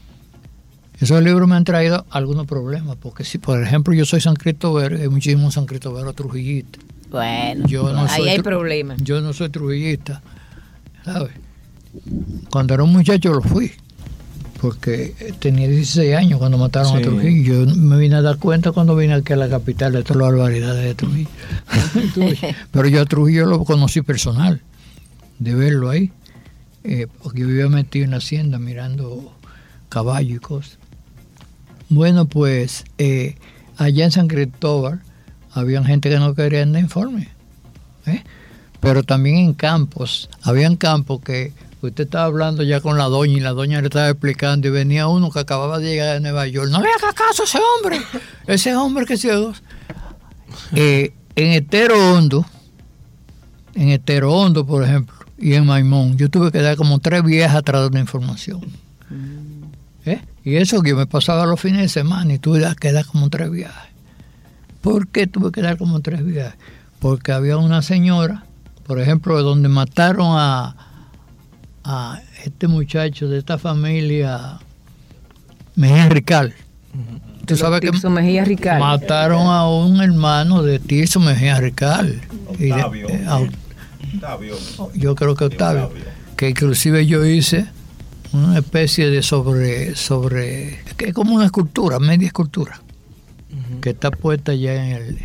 Esos 0.99 1.21
libros 1.21 1.47
me 1.49 1.55
han 1.55 1.65
traído 1.65 2.05
algunos 2.09 2.47
problemas, 2.47 2.95
porque 2.95 3.23
si, 3.25 3.37
por 3.37 3.61
ejemplo, 3.61 3.93
yo 3.93 4.05
soy 4.05 4.21
San 4.21 4.35
Cristóbal, 4.35 4.95
hay 5.01 5.09
muchísimos 5.09 5.53
San 5.53 5.65
Cristóbal 5.65 6.11
trujillistas. 6.15 6.81
Bueno, 7.11 7.67
Yo 7.67 7.91
no 7.93 8.01
ahí 8.03 8.07
soy 8.21 8.29
hay 8.29 8.37
tru- 8.39 8.43
problema. 8.43 8.95
Yo 8.97 9.21
no 9.21 9.33
soy 9.33 9.49
trujillista, 9.49 10.21
¿sabes? 11.05 11.33
Cuando 12.49 12.73
era 12.73 12.83
un 12.83 12.91
muchacho 12.93 13.33
lo 13.33 13.41
fui, 13.41 13.71
porque 14.63 15.13
tenía 15.39 15.67
16 15.67 16.15
años 16.15 16.39
cuando 16.39 16.57
mataron 16.57 16.95
a. 16.95 17.01
Trujillo. 17.01 17.65
Yo 17.65 17.75
me 17.75 17.97
vine 17.97 18.15
a 18.15 18.21
dar 18.21 18.37
cuenta 18.37 18.71
cuando 18.71 18.95
vine 18.95 19.13
aquí 19.13 19.33
a 19.33 19.35
la 19.35 19.49
capital 19.49 19.91
de 19.91 20.03
todas 20.03 20.21
las 20.21 20.31
barbaridades 20.31 20.85
de 20.85 20.95
Trujillo. 20.95 21.27
Pero 22.71 22.87
yo 22.87 23.01
a 23.01 23.05
Trujillo 23.05 23.45
lo 23.45 23.65
conocí 23.65 24.01
personal, 24.03 24.61
de 25.37 25.53
verlo 25.53 25.89
ahí, 25.89 26.13
eh, 26.85 27.07
porque 27.21 27.41
yo 27.41 27.47
vivía 27.47 27.67
metido 27.67 28.05
en 28.05 28.11
la 28.11 28.17
hacienda 28.17 28.57
mirando 28.57 29.35
caballo 29.89 30.37
y 30.37 30.39
cosas. 30.39 30.77
Bueno, 31.89 32.23
pues 32.23 32.85
eh, 32.97 33.35
allá 33.75 34.05
en 34.05 34.11
San 34.11 34.29
Cristóbal 34.29 35.01
había 35.51 35.83
gente 35.83 36.09
que 36.09 36.19
no 36.19 36.35
quería 36.35 36.65
dar 36.65 36.81
informe. 36.81 37.27
¿eh? 38.05 38.23
Pero 38.79 39.03
también 39.03 39.35
en 39.39 39.53
campos, 39.55 40.29
habían 40.41 40.77
campos 40.77 41.19
que 41.19 41.51
usted 41.87 42.05
estaba 42.05 42.25
hablando 42.25 42.63
ya 42.63 42.81
con 42.81 42.97
la 42.97 43.05
doña 43.05 43.33
y 43.33 43.39
la 43.39 43.51
doña 43.51 43.79
le 43.81 43.87
estaba 43.87 44.09
explicando 44.09 44.67
y 44.67 44.71
venía 44.71 45.07
uno 45.07 45.31
que 45.31 45.39
acababa 45.39 45.79
de 45.79 45.89
llegar 45.89 46.13
de 46.13 46.19
Nueva 46.21 46.47
York. 46.47 46.69
No 46.69 46.81
le 46.81 46.89
haga 46.89 47.13
caso 47.13 47.43
a 47.43 47.45
ese 47.45 47.59
hombre, 47.59 48.01
ese 48.47 48.75
hombre 48.75 49.05
que 49.05 49.17
se... 49.17 49.29
Eh, 50.73 51.13
en 51.35 51.51
Estero 51.51 51.95
Hondo, 51.95 52.45
en 53.73 53.89
Estero 53.89 54.33
Hondo, 54.33 54.65
por 54.65 54.83
ejemplo, 54.83 55.15
y 55.37 55.53
en 55.53 55.65
Maimón, 55.65 56.15
yo 56.17 56.29
tuve 56.29 56.51
que 56.51 56.61
dar 56.61 56.75
como 56.75 56.99
tres 56.99 57.23
viejas 57.23 57.57
atrás 57.57 57.81
de 57.81 57.87
una 57.87 57.99
información. 57.99 58.61
¿Eh? 60.05 60.21
Y 60.43 60.55
eso 60.55 60.81
que 60.81 60.91
yo 60.91 60.95
me 60.95 61.07
pasaba 61.07 61.45
los 61.45 61.59
fines 61.59 61.81
de 61.81 61.89
semana 61.89 62.33
y 62.33 62.39
tuve 62.39 62.61
que 62.79 62.91
dar 62.91 63.05
como 63.05 63.29
tres 63.29 63.49
viajes. 63.49 63.91
¿Por 64.81 65.07
qué 65.07 65.27
tuve 65.27 65.51
que 65.51 65.61
dar 65.61 65.77
como 65.77 66.01
tres 66.01 66.23
viajes? 66.23 66.55
Porque 66.99 67.31
había 67.31 67.57
una 67.57 67.81
señora 67.81 68.45
por 68.85 68.99
ejemplo, 68.99 69.41
donde 69.41 69.69
mataron 69.69 70.37
a, 70.37 70.75
a 71.83 72.21
este 72.43 72.67
muchacho 72.67 73.27
de 73.27 73.39
esta 73.39 73.57
familia, 73.57 74.59
Mejía 75.75 76.09
Rical. 76.09 76.53
Tú 77.45 77.57
sabes 77.57 77.81
que 77.81 77.91
Mejía 78.09 78.45
Rical. 78.45 78.79
mataron 78.79 79.47
a 79.47 79.67
un 79.67 80.01
hermano 80.01 80.63
de 80.63 80.79
Tirso 80.79 81.19
Mejía 81.19 81.59
Rical. 81.59 82.21
Y 82.57 82.65
de- 82.65 82.73
Octavio. 82.73 83.09
eh, 83.09 83.25
a- 83.27 83.39
Octavio. 84.15 84.55
yo 84.93 85.15
creo 85.15 85.35
que 85.35 85.45
Octavio, 85.45 85.91
que 86.37 86.49
inclusive 86.49 87.05
yo 87.05 87.25
hice 87.25 87.65
una 88.31 88.59
especie 88.59 89.09
de 89.09 89.21
sobre, 89.23 89.95
sobre, 89.95 90.79
que 90.97 91.07
es 91.09 91.13
como 91.13 91.35
una 91.35 91.45
escultura, 91.45 91.99
media 91.99 92.27
escultura, 92.27 92.81
que 93.81 93.89
está 93.91 94.09
puesta 94.11 94.53
ya 94.53 94.73
en 94.75 94.91
el 94.91 95.17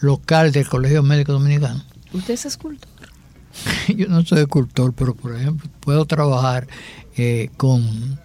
local 0.00 0.52
del 0.52 0.68
Colegio 0.68 1.02
Médico 1.02 1.32
Dominicano. 1.32 1.82
¿Usted 2.12 2.34
es 2.34 2.44
escultor? 2.46 2.88
Yo 3.96 4.08
no 4.08 4.24
soy 4.24 4.40
escultor, 4.40 4.92
pero 4.92 5.14
por 5.14 5.36
ejemplo 5.36 5.68
puedo 5.80 6.04
trabajar 6.04 6.66
eh, 7.16 7.50
con 7.56 8.18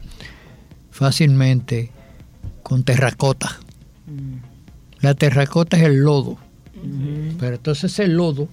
fácilmente 0.91 1.91
con 2.63 2.83
terracota. 2.83 3.59
La 5.01 5.13
terracota 5.13 5.77
es 5.77 5.83
el 5.83 5.99
lodo, 5.99 6.37
pero 7.39 7.55
entonces 7.55 7.99
el 7.99 8.15
lodo 8.15 8.47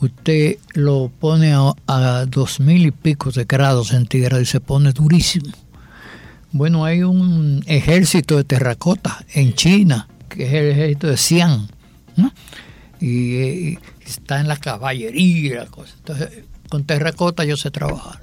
usted 0.00 0.56
lo 0.74 1.10
pone 1.20 1.52
a, 1.52 1.72
a 1.86 2.26
dos 2.26 2.58
mil 2.58 2.86
y 2.86 2.90
pico 2.90 3.30
de 3.30 3.44
grados 3.44 3.88
centígrados 3.88 4.42
y 4.42 4.46
se 4.46 4.60
pone 4.60 4.92
durísimo. 4.92 5.52
Bueno, 6.50 6.84
hay 6.84 7.02
un 7.02 7.62
ejército 7.66 8.36
de 8.36 8.44
terracota 8.44 9.24
en 9.32 9.54
China, 9.54 10.08
que 10.28 10.44
es 10.46 10.52
el 10.52 10.70
ejército 10.70 11.06
de 11.06 11.16
Xi'an, 11.16 11.68
¿no? 12.16 12.32
y, 13.00 13.34
eh, 13.36 13.78
está 14.12 14.40
en 14.40 14.48
la 14.48 14.56
caballería 14.56 15.20
y 15.20 15.48
la 15.50 15.66
cosa. 15.66 15.92
Entonces, 15.98 16.28
con 16.68 16.84
terracota 16.84 17.44
yo 17.44 17.56
sé 17.56 17.70
trabajar. 17.70 18.20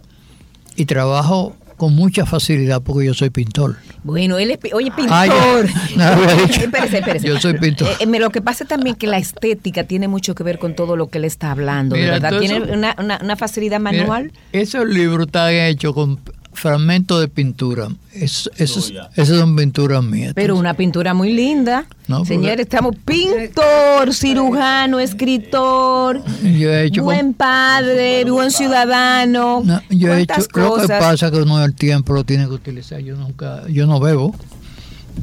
Y 0.76 0.86
trabajo 0.86 1.56
con 1.78 1.96
mucha 1.96 2.26
facilidad 2.26 2.82
porque 2.82 3.06
yo 3.06 3.14
soy 3.14 3.30
pintor. 3.30 3.78
Bueno, 4.04 4.38
él 4.38 4.52
es, 4.52 4.60
oye, 4.74 4.92
pintor. 4.92 5.14
Ah, 5.16 5.26
ya. 5.28 5.36
No, 6.16 6.46
dicho. 6.46 6.62
espérese, 6.62 6.98
espérese. 7.00 7.28
Yo 7.28 7.40
soy 7.40 7.54
pintor. 7.58 7.88
Eh, 8.00 8.04
eh, 8.04 8.20
lo 8.20 8.30
que 8.32 8.42
pasa 8.42 8.66
también 8.66 8.96
que 8.96 9.08
la 9.08 9.18
estética 9.18 9.84
tiene 9.86 10.08
mucho 10.10 10.36
que 10.36 10.44
ver 10.44 10.60
con 10.60 10.76
todo 10.76 10.96
lo 10.98 11.08
que 11.08 11.18
él 11.20 11.26
está 11.26 11.52
hablando, 11.52 11.96
Mira, 11.96 12.12
¿verdad? 12.12 12.34
entonces- 12.34 12.58
Tiene 12.58 12.74
una, 12.78 12.96
una- 12.98 13.20
una 13.24 13.36
facilidad 13.38 13.80
Mira, 13.80 13.92
manual. 13.92 14.32
esos 14.52 14.86
libros 14.88 15.28
están 15.28 15.54
hechos 15.54 15.94
con 15.94 16.20
fragmentos 16.60 17.20
de 17.22 17.28
pintura. 17.28 17.88
Es- 18.14 18.50
esos, 18.58 18.88
Tuya. 18.88 19.10
esas 19.16 19.38
son 19.38 19.56
pinturas 19.56 20.04
mías. 20.04 20.34
Pero 20.36 20.56
una 20.58 20.74
pintura 20.74 21.14
muy 21.14 21.32
linda. 21.34 21.86
No, 22.08 22.18
porque- 22.20 22.34
Señores, 22.36 22.60
estamos 22.62 22.96
pintor, 23.06 24.14
cirujano, 24.14 25.00
escritor, 25.00 26.22
yo 26.44 26.70
he 26.72 26.86
hecho 26.86 27.02
con- 27.02 27.06
buen 27.16 27.34
padre, 27.34 28.26
buen 28.30 28.52
ciudadano. 28.52 29.62
No, 29.64 29.82
yo 29.90 30.14
he 30.14 30.22
hecho, 30.22 30.36
¿Cuántas 30.52 30.64
lo 30.64 30.76
que 30.82 30.88
pasa 30.88 31.26
es 31.28 31.32
que 31.32 31.38
uno 31.42 31.64
el 31.64 31.74
tiempo 31.76 32.14
lo 32.14 32.24
tiene 32.24 32.46
que 32.46 32.52
utilizar. 32.54 33.00
Yo 33.02 33.16
nunca, 33.16 33.64
yo 33.68 33.88
no 33.88 34.00
bebo, 34.00 34.36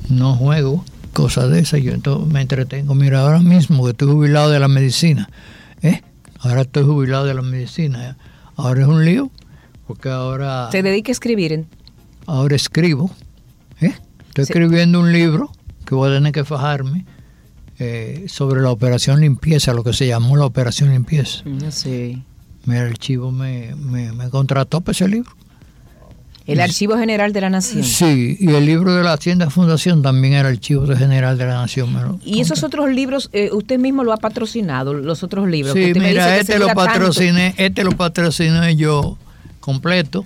no 0.09 0.35
juego, 0.37 0.85
cosas 1.13 1.51
de 1.51 1.61
esas. 1.61 1.81
Yo 1.83 1.93
entonces 1.93 2.33
me 2.33 2.41
entretengo. 2.41 2.95
Mira, 2.95 3.21
ahora 3.21 3.41
mismo 3.41 3.85
que 3.85 3.91
estoy 3.91 4.09
jubilado 4.09 4.51
de 4.51 4.61
la 4.61 4.69
medicina, 4.69 5.29
¿eh? 5.83 6.03
Ahora 6.41 6.63
estoy 6.63 6.85
jubilado 6.85 7.25
de 7.25 7.35
la 7.35 7.43
medicina. 7.43 8.11
¿eh? 8.11 8.15
Ahora 8.57 8.83
es 8.83 8.87
un 8.89 9.05
lío, 9.05 9.31
porque 9.87 10.09
ahora, 10.09 10.69
Se 10.73 10.83
dedica 10.83 11.11
a 11.11 11.13
escribir. 11.13 11.65
ahora 12.27 12.57
escribo, 12.57 13.11
¿eh? 13.81 13.95
Estoy 14.29 14.45
Sí. 14.47 14.53
escribiendo 14.53 15.01
un 15.01 15.13
libro 15.13 15.51
que 15.85 15.95
voy 15.95 16.11
a 16.11 16.15
tener 16.15 16.33
que 16.33 16.45
fajarme 16.45 17.05
eh, 17.79 18.25
sobre 18.29 18.63
la 18.63 18.71
operación 18.71 19.21
limpieza, 19.21 19.73
lo 19.75 19.85
que 19.85 19.93
se 19.93 20.07
llamó 20.07 20.37
la 20.37 20.47
operación 20.47 20.91
limpieza. 20.91 21.43
Sé. 21.71 22.19
Mira, 22.65 22.89
el 22.89 22.99
chivo 22.99 23.31
me, 23.31 23.75
me, 23.77 24.13
me 24.13 24.29
contrató 24.31 24.81
para 24.81 24.93
ese 24.93 25.07
libro. 25.09 25.31
El 26.47 26.61
Archivo 26.61 26.97
General 26.97 27.33
de 27.33 27.41
la 27.41 27.51
Nación. 27.51 27.83
Sí, 27.83 28.37
y 28.39 28.49
el 28.51 28.65
libro 28.67 28.95
de 28.95 29.03
la 29.03 29.13
Hacienda 29.15 29.51
Fundación 29.51 30.01
también 30.03 30.35
era 30.35 30.49
archivo 30.49 30.87
general 30.87 31.37
de 31.39 31.45
la 31.45 31.55
Nación. 31.55 32.21
Y 32.25 32.41
esos 32.41 32.63
otros 32.63 32.89
libros, 32.93 33.29
eh, 33.33 33.51
usted 33.53 33.81
mismo 33.81 34.05
lo 34.05 34.13
ha 34.13 34.17
patrocinado, 34.17 34.95
los 34.95 35.25
otros 35.25 35.49
libros. 35.49 35.75
que 35.75 35.83
Sí, 35.83 35.89
usted 35.91 36.01
me 36.03 36.09
dice 36.11 36.21
mira, 36.21 36.35
que 36.37 36.41
este 36.43 36.59
lo 36.61 36.67
tanto. 36.67 36.85
patrociné, 36.85 37.55
este 37.57 37.83
lo 37.83 37.93
patrociné 37.93 38.77
yo 38.77 39.19
completo. 39.67 40.25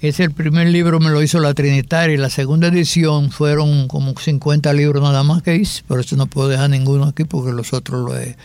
Es 0.00 0.20
el 0.20 0.30
primer 0.30 0.68
libro 0.68 1.00
me 1.00 1.10
lo 1.10 1.22
hizo 1.22 1.38
la 1.38 1.52
Trinitaria 1.52 2.14
y 2.14 2.16
la 2.16 2.30
segunda 2.30 2.68
edición 2.68 3.30
fueron 3.30 3.88
como 3.88 4.14
50 4.18 4.72
libros 4.72 5.02
nada 5.02 5.22
más 5.22 5.42
que 5.42 5.54
hice, 5.56 5.82
por 5.86 6.00
eso 6.00 6.16
no 6.16 6.26
puedo 6.26 6.48
dejar 6.48 6.70
ninguno 6.70 7.04
aquí 7.04 7.24
porque 7.24 7.52
los 7.52 7.74
otros 7.74 8.08
lo 8.08 8.16
he 8.16 8.36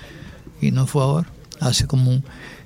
y 0.62 0.72
no 0.72 0.88
fue 0.88 1.04
ahora, 1.04 1.30
hace 1.62 1.88
como 1.88 2.12
un 2.12 2.24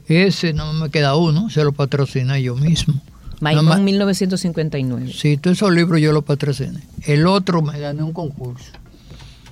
ese 0.08 0.54
no 0.54 0.74
me 0.74 0.90
queda 0.90 1.16
uno, 1.16 1.50
se 1.50 1.64
lo 1.64 1.74
patrociné 1.74 2.42
yo 2.42 2.56
mismo. 2.56 3.00
Maimón 3.40 3.66
más- 3.66 3.80
1959. 3.82 5.12
Sí, 5.14 5.38
todos 5.38 5.58
esos 5.58 5.72
libros 5.72 6.02
yo 6.02 6.12
los 6.14 6.24
patrociné. 6.24 6.80
El 7.04 7.28
otro 7.28 7.62
me 7.62 7.78
gané 7.80 8.02
un 8.02 8.14
concurso. 8.14 8.72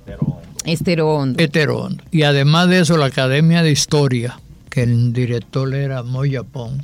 Pero 0.05 0.39
Estero 0.65 1.13
Hondo. 1.13 1.43
Heterondo. 1.43 2.03
Y 2.09 2.23
además 2.23 2.69
de 2.69 2.79
eso, 2.79 2.97
la 2.97 3.07
Academia 3.07 3.61
de 3.61 3.71
Historia, 3.71 4.39
que 4.71 4.83
el 4.83 5.11
director 5.13 5.75
era 5.75 6.01
Moya 6.03 6.41
Pong, 6.43 6.81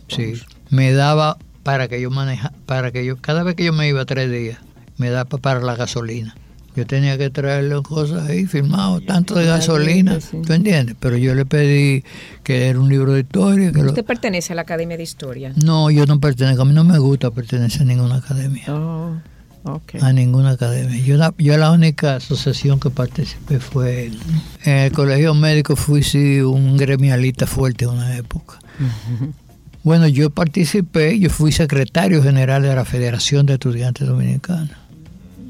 Pons. 0.00 0.14
sí, 0.14 0.34
me 0.70 0.92
daba 0.92 1.38
para 1.62 1.88
que 1.88 2.00
yo 2.00 2.10
maneja, 2.10 2.52
para 2.66 2.90
que 2.92 3.04
yo, 3.04 3.16
cada 3.18 3.42
vez 3.42 3.54
que 3.54 3.64
yo 3.64 3.72
me 3.72 3.88
iba 3.88 4.04
tres 4.04 4.30
días, 4.30 4.58
me 4.96 5.10
daba 5.10 5.38
para 5.38 5.60
la 5.60 5.76
gasolina. 5.76 6.34
Yo 6.74 6.86
tenía 6.86 7.18
que 7.18 7.28
traerle 7.28 7.82
cosas 7.82 8.28
ahí 8.30 8.46
firmado, 8.46 9.00
tanto 9.02 9.34
de 9.34 9.44
gasolina, 9.44 10.18
sí. 10.22 10.38
¿tú 10.46 10.54
entiendes? 10.54 10.96
Pero 10.98 11.18
yo 11.18 11.34
le 11.34 11.44
pedí 11.44 12.02
que 12.42 12.66
era 12.68 12.80
un 12.80 12.88
libro 12.88 13.12
de 13.12 13.20
historia. 13.20 13.70
Que 13.72 13.82
lo- 13.82 13.88
Usted 13.90 14.04
pertenece 14.06 14.54
a 14.54 14.56
la 14.56 14.62
Academia 14.62 14.96
de 14.96 15.02
Historia. 15.02 15.52
No, 15.62 15.90
yo 15.90 16.06
no 16.06 16.18
pertenezco, 16.18 16.62
a 16.62 16.64
mí 16.64 16.72
no 16.72 16.82
me 16.84 16.98
gusta 16.98 17.30
pertenecer 17.30 17.82
a 17.82 17.84
ninguna 17.84 18.16
academia. 18.16 18.64
Oh, 18.68 19.16
a 20.00 20.12
ninguna 20.14 20.52
academia. 20.52 20.98
Yo 21.04 21.18
la, 21.18 21.34
yo 21.36 21.56
la 21.58 21.70
única 21.72 22.16
asociación 22.16 22.80
que 22.80 22.88
participé 22.88 23.60
fue 23.60 24.06
en, 24.06 24.18
en 24.64 24.76
el 24.78 24.92
colegio 24.92 25.34
médico, 25.34 25.76
fui 25.76 26.02
sí, 26.02 26.40
un 26.40 26.78
gremialista 26.78 27.46
fuerte 27.46 27.84
en 27.84 27.90
una 27.90 28.16
época. 28.16 28.58
Bueno, 29.82 30.06
yo 30.06 30.30
participé, 30.30 31.18
yo 31.18 31.28
fui 31.28 31.50
secretario 31.52 32.22
general 32.22 32.62
de 32.62 32.74
la 32.74 32.84
Federación 32.84 33.46
de 33.46 33.54
Estudiantes 33.54 34.06
Dominicanos. 34.06 34.70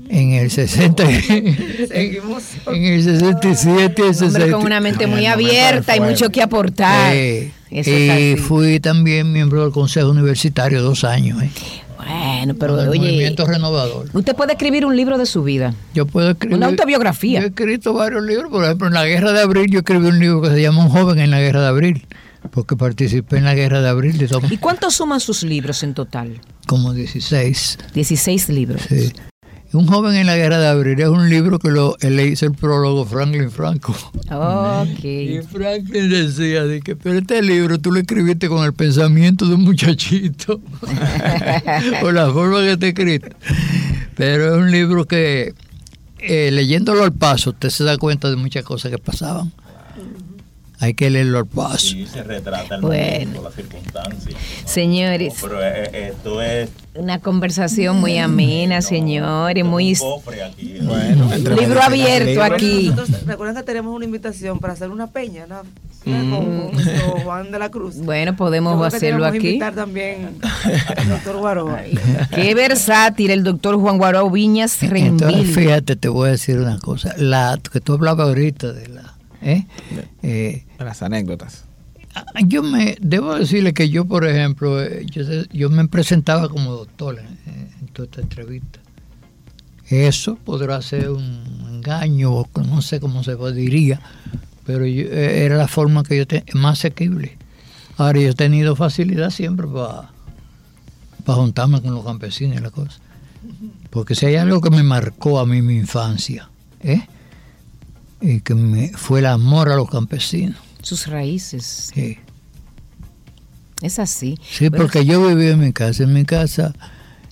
En 0.08 0.32
el 0.32 0.50
60, 0.50 1.10
y- 1.10 1.86
Seguimos. 1.88 2.42
en 2.66 2.84
el 2.84 3.02
67 3.02 4.02
y 4.02 4.08
el 4.08 4.10
Un 4.10 4.14
hombre 4.14 4.14
60. 4.14 4.50
con 4.52 4.64
una 4.66 4.80
mente 4.80 5.04
En 5.04 5.10
muy 5.10 5.24
abierta 5.26 5.96
y 5.96 6.00
mucho 6.00 6.30
que 6.30 6.42
aportar. 6.42 7.14
Eh, 7.14 7.50
Eso 7.70 7.90
es 7.90 8.38
y 8.38 8.40
fui 8.40 8.78
también 8.80 9.32
miembro 9.32 9.62
del 9.62 9.72
Consejo 9.72 10.10
Universitario 10.10 10.82
dos 10.82 11.04
años. 11.04 11.42
eh, 11.42 11.50
Bueno, 11.96 12.54
pero 12.58 12.74
oye, 12.74 12.98
Movimiento 12.98 13.46
Renovador. 13.46 14.06
usted 14.12 14.34
puede 14.34 14.52
escribir 14.52 14.84
un 14.84 14.96
libro 14.96 15.16
de 15.16 15.24
su 15.24 15.42
vida. 15.44 15.74
Yo 15.94 16.04
puedo 16.04 16.30
escribir. 16.30 16.56
Una 16.58 16.66
autobiografía. 16.66 17.40
Yo 17.40 17.46
he 17.46 17.48
escrito 17.48 17.94
varios 17.94 18.22
libros, 18.24 18.50
por 18.50 18.64
ejemplo, 18.64 18.88
en 18.88 18.94
la 18.94 19.06
Guerra 19.06 19.32
de 19.32 19.40
Abril 19.40 19.66
yo 19.70 19.78
escribí 19.78 20.06
un 20.08 20.18
libro 20.18 20.42
que 20.42 20.48
se 20.50 20.60
llama 20.60 20.84
Un 20.84 20.90
joven 20.90 21.20
en 21.20 21.30
la 21.30 21.40
Guerra 21.40 21.62
de 21.62 21.68
Abril, 21.68 22.04
porque 22.50 22.76
participé 22.76 23.38
en 23.38 23.44
la 23.44 23.54
Guerra 23.54 23.80
de 23.80 23.88
Abril 23.88 24.18
de 24.18 24.28
todo- 24.28 24.42
¿Y 24.50 24.56
cuántos 24.58 24.94
suman 24.94 25.20
sus 25.20 25.42
libros 25.42 25.82
en 25.82 25.94
total? 25.94 26.40
como 26.66 26.92
16. 26.94 27.78
16 27.94 28.48
libros. 28.48 28.82
Sí. 28.88 29.12
Un 29.74 29.86
joven 29.86 30.14
en 30.16 30.26
la 30.26 30.36
Guerra 30.36 30.58
de 30.58 30.66
Abril 30.68 31.00
es 31.00 31.08
un 31.08 31.30
libro 31.30 31.58
que 31.58 31.70
lo, 31.70 31.96
le 32.00 32.26
hizo 32.26 32.44
el 32.44 32.52
prólogo 32.52 33.06
Franklin 33.06 33.50
Franco. 33.50 33.94
Y 34.24 35.38
Ok. 35.38 35.46
Franklin 35.50 36.10
decía, 36.10 36.64
de 36.64 36.80
que, 36.82 36.94
pero 36.94 37.18
este 37.18 37.40
libro 37.42 37.78
tú 37.78 37.90
lo 37.90 37.98
escribiste 38.00 38.48
con 38.50 38.64
el 38.66 38.74
pensamiento 38.74 39.46
de 39.46 39.54
un 39.54 39.62
muchachito, 39.64 40.60
o 42.02 42.12
la 42.12 42.30
forma 42.30 42.60
que 42.62 42.76
te 42.76 42.88
escrito. 42.88 43.28
Pero 44.14 44.54
es 44.54 44.58
un 44.62 44.70
libro 44.70 45.06
que, 45.06 45.54
eh, 46.18 46.50
leyéndolo 46.52 47.02
al 47.02 47.12
paso, 47.12 47.50
usted 47.50 47.70
se 47.70 47.84
da 47.84 47.96
cuenta 47.96 48.28
de 48.30 48.36
muchas 48.36 48.64
cosas 48.64 48.90
que 48.90 48.98
pasaban. 48.98 49.52
Hay 50.82 50.94
que 50.94 51.08
leerlo 51.10 51.38
al 51.38 51.46
paso. 51.46 51.78
sí 51.78 52.06
se 52.06 52.24
retrata 52.24 52.74
el 52.74 52.80
Bueno. 52.80 53.20
momento, 53.20 53.42
las 53.44 53.54
circunstancias. 53.54 54.34
Señores, 54.64 55.34
Pero 55.40 55.62
eh, 55.62 55.90
eh, 55.92 56.08
esto 56.12 56.42
es 56.42 56.70
una 56.94 57.20
conversación 57.20 58.00
muy 58.00 58.18
amena, 58.18 58.82
señores, 58.82 59.64
muy... 59.64 59.92
un 59.92 59.98
cofre 59.98 60.42
aquí. 60.42 60.78
Bueno, 60.82 61.32
entre 61.32 61.54
Libro 61.56 61.80
abierto 61.80 62.26
libros. 62.30 62.50
aquí. 62.50 62.88
Nosotros, 62.90 63.26
recuerden 63.26 63.56
que 63.56 63.62
tenemos 63.62 63.94
una 63.94 64.04
invitación 64.04 64.58
para 64.58 64.72
hacer 64.72 64.90
una 64.90 65.06
peña, 65.06 65.46
¿no? 65.46 65.62
Mm. 66.04 66.30
Con, 66.30 67.22
Juan 67.22 67.52
de 67.52 67.58
la 67.60 67.70
Cruz. 67.70 67.96
Bueno, 67.98 68.34
podemos 68.34 68.74
creo 68.74 68.84
hacerlo 68.86 69.24
aquí. 69.24 69.36
invitar 69.36 69.74
también 69.76 70.36
al 70.96 71.08
doctor 71.08 71.36
Guaroa. 71.36 71.80
Qué 72.34 72.54
versátil 72.56 73.30
el 73.30 73.44
doctor 73.44 73.76
Juan 73.76 73.98
Guarao 73.98 74.28
Viñas 74.30 74.82
Entonces, 74.82 75.30
Renville. 75.30 75.54
fíjate, 75.54 75.94
te 75.94 76.08
voy 76.08 76.28
a 76.28 76.32
decir 76.32 76.58
una 76.58 76.78
cosa. 76.80 77.14
La 77.16 77.56
que 77.72 77.80
tú 77.80 77.92
hablabas 77.92 78.26
ahorita 78.26 78.72
de 78.72 78.88
la... 78.88 79.11
¿eh? 79.42 79.66
Eh, 80.22 80.64
Las 80.78 81.02
anécdotas. 81.02 81.64
Ah, 82.14 82.24
Yo 82.46 82.62
me 82.62 82.96
debo 83.00 83.34
decirle 83.34 83.72
que 83.72 83.88
yo, 83.88 84.04
por 84.04 84.26
ejemplo, 84.26 84.82
eh, 84.82 85.06
yo, 85.52 85.70
me 85.70 85.88
presentaba 85.88 86.48
como 86.48 86.72
doctor 86.72 87.18
en, 87.18 87.68
en 87.80 87.86
toda 87.88 88.06
esta 88.06 88.20
entrevista. 88.20 88.80
Eso 89.88 90.36
podrá 90.36 90.80
ser 90.82 91.10
un 91.10 91.66
engaño, 91.68 92.32
o 92.32 92.48
no 92.66 92.80
sé 92.82 93.00
cómo 93.00 93.22
se 93.24 93.34
diría, 93.52 94.00
pero 94.64 94.86
yo- 94.86 95.04
eh, 95.04 95.44
era 95.44 95.56
la 95.56 95.68
forma 95.68 96.02
que 96.02 96.16
yo 96.18 96.26
tenía, 96.26 96.44
más 96.54 96.78
asequible. 96.78 97.36
Ahora 97.98 98.20
yo 98.20 98.30
he 98.30 98.34
tenido 98.34 98.74
facilidad 98.76 99.30
siempre 99.30 99.66
para 99.66 100.08
juntarme 101.24 101.80
con 101.82 101.94
los 101.94 102.04
campesinos 102.04 102.56
y 102.56 102.60
la 102.60 102.70
cosa. 102.70 102.98
Porque 103.90 104.14
si 104.14 104.26
hay 104.26 104.36
algo 104.36 104.60
que 104.60 104.70
me 104.70 104.82
marcó 104.82 105.38
a 105.40 105.46
mí 105.46 105.60
mi 105.62 105.76
infancia, 105.76 106.48
¿eh? 106.80 107.02
Y 108.22 108.40
que 108.40 108.54
me, 108.54 108.88
fue 108.90 109.18
el 109.18 109.26
amor 109.26 109.68
a 109.68 109.76
los 109.76 109.90
campesinos. 109.90 110.56
Sus 110.82 111.08
raíces. 111.08 111.90
Sí. 111.92 112.18
Es 113.82 113.98
así. 113.98 114.38
Sí, 114.48 114.68
Bueno, 114.68 114.84
porque 114.84 115.04
yo 115.04 115.26
vivía 115.26 115.50
en 115.50 115.60
mi 115.60 115.72
casa. 115.72 116.04
En 116.04 116.12
mi 116.12 116.24
casa 116.24 116.72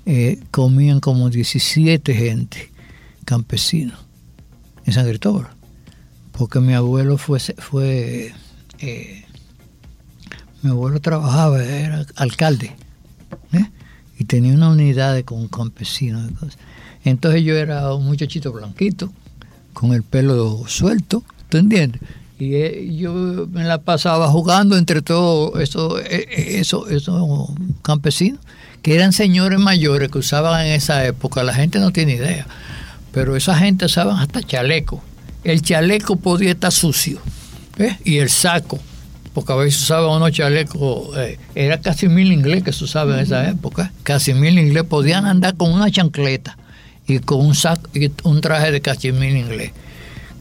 eh, 0.04 0.40
comían 0.50 0.98
como 1.00 1.30
17 1.30 2.12
gente, 2.12 2.70
campesinos, 3.24 3.98
en 4.84 4.92
San 4.92 5.06
Cristóbal. 5.06 5.48
Porque 6.32 6.58
mi 6.60 6.74
abuelo 6.74 7.18
fue, 7.18 7.38
fue 7.38 8.32
eh, 8.80 9.24
mi 10.62 10.70
abuelo 10.70 11.00
trabajaba, 11.00 11.62
era 11.62 12.04
alcalde, 12.16 12.72
¿eh? 13.52 13.70
y 14.18 14.24
tenía 14.24 14.54
una 14.54 14.70
unidad 14.70 15.14
de, 15.14 15.24
con 15.24 15.48
campesinos. 15.48 16.30
Entonces 17.04 17.42
yo 17.44 17.56
era 17.56 17.94
un 17.94 18.04
muchachito 18.06 18.52
blanquito, 18.52 19.12
con 19.72 19.92
el 19.92 20.02
pelo 20.02 20.64
suelto, 20.66 21.22
¿tú 21.48 21.58
entiendes? 21.58 22.00
Y 22.38 22.54
eh, 22.54 22.90
yo 22.96 23.12
me 23.52 23.64
la 23.64 23.78
pasaba 23.78 24.28
jugando 24.28 24.78
entre 24.78 25.02
todos 25.02 25.60
esos 25.60 26.00
eso, 26.08 26.88
eso 26.88 27.54
campesinos, 27.82 28.40
que 28.82 28.94
eran 28.94 29.12
señores 29.12 29.58
mayores 29.58 30.10
que 30.10 30.18
usaban 30.18 30.66
en 30.66 30.72
esa 30.72 31.04
época, 31.04 31.42
la 31.44 31.52
gente 31.52 31.78
no 31.78 31.92
tiene 31.92 32.14
idea, 32.14 32.46
pero 33.12 33.36
esa 33.36 33.56
gente 33.56 33.84
usaban 33.84 34.18
hasta 34.18 34.42
chaleco. 34.42 35.02
El 35.44 35.62
chaleco 35.62 36.16
podía 36.16 36.52
estar 36.52 36.72
sucio, 36.72 37.20
¿eh? 37.78 37.96
y 38.04 38.18
el 38.18 38.30
saco, 38.30 38.78
porque 39.34 39.52
a 39.52 39.56
veces 39.56 39.82
usaban 39.82 40.16
unos 40.16 40.32
chalecos, 40.32 41.16
eh, 41.18 41.38
era 41.54 41.80
casi 41.80 42.08
mil 42.08 42.32
inglés 42.32 42.62
que 42.62 42.72
se 42.72 42.84
usaba 42.84 43.14
en 43.14 43.20
esa 43.20 43.48
época, 43.48 43.92
casi 44.02 44.34
mil 44.34 44.58
inglés, 44.58 44.84
podían 44.84 45.26
andar 45.26 45.56
con 45.56 45.72
una 45.72 45.90
chancleta 45.90 46.56
y 47.10 47.18
con 47.20 47.40
un 47.44 47.54
saco 47.54 47.88
y 47.94 48.10
un 48.24 48.40
traje 48.40 48.70
de 48.72 48.80
cachemir 48.80 49.36
inglés 49.36 49.72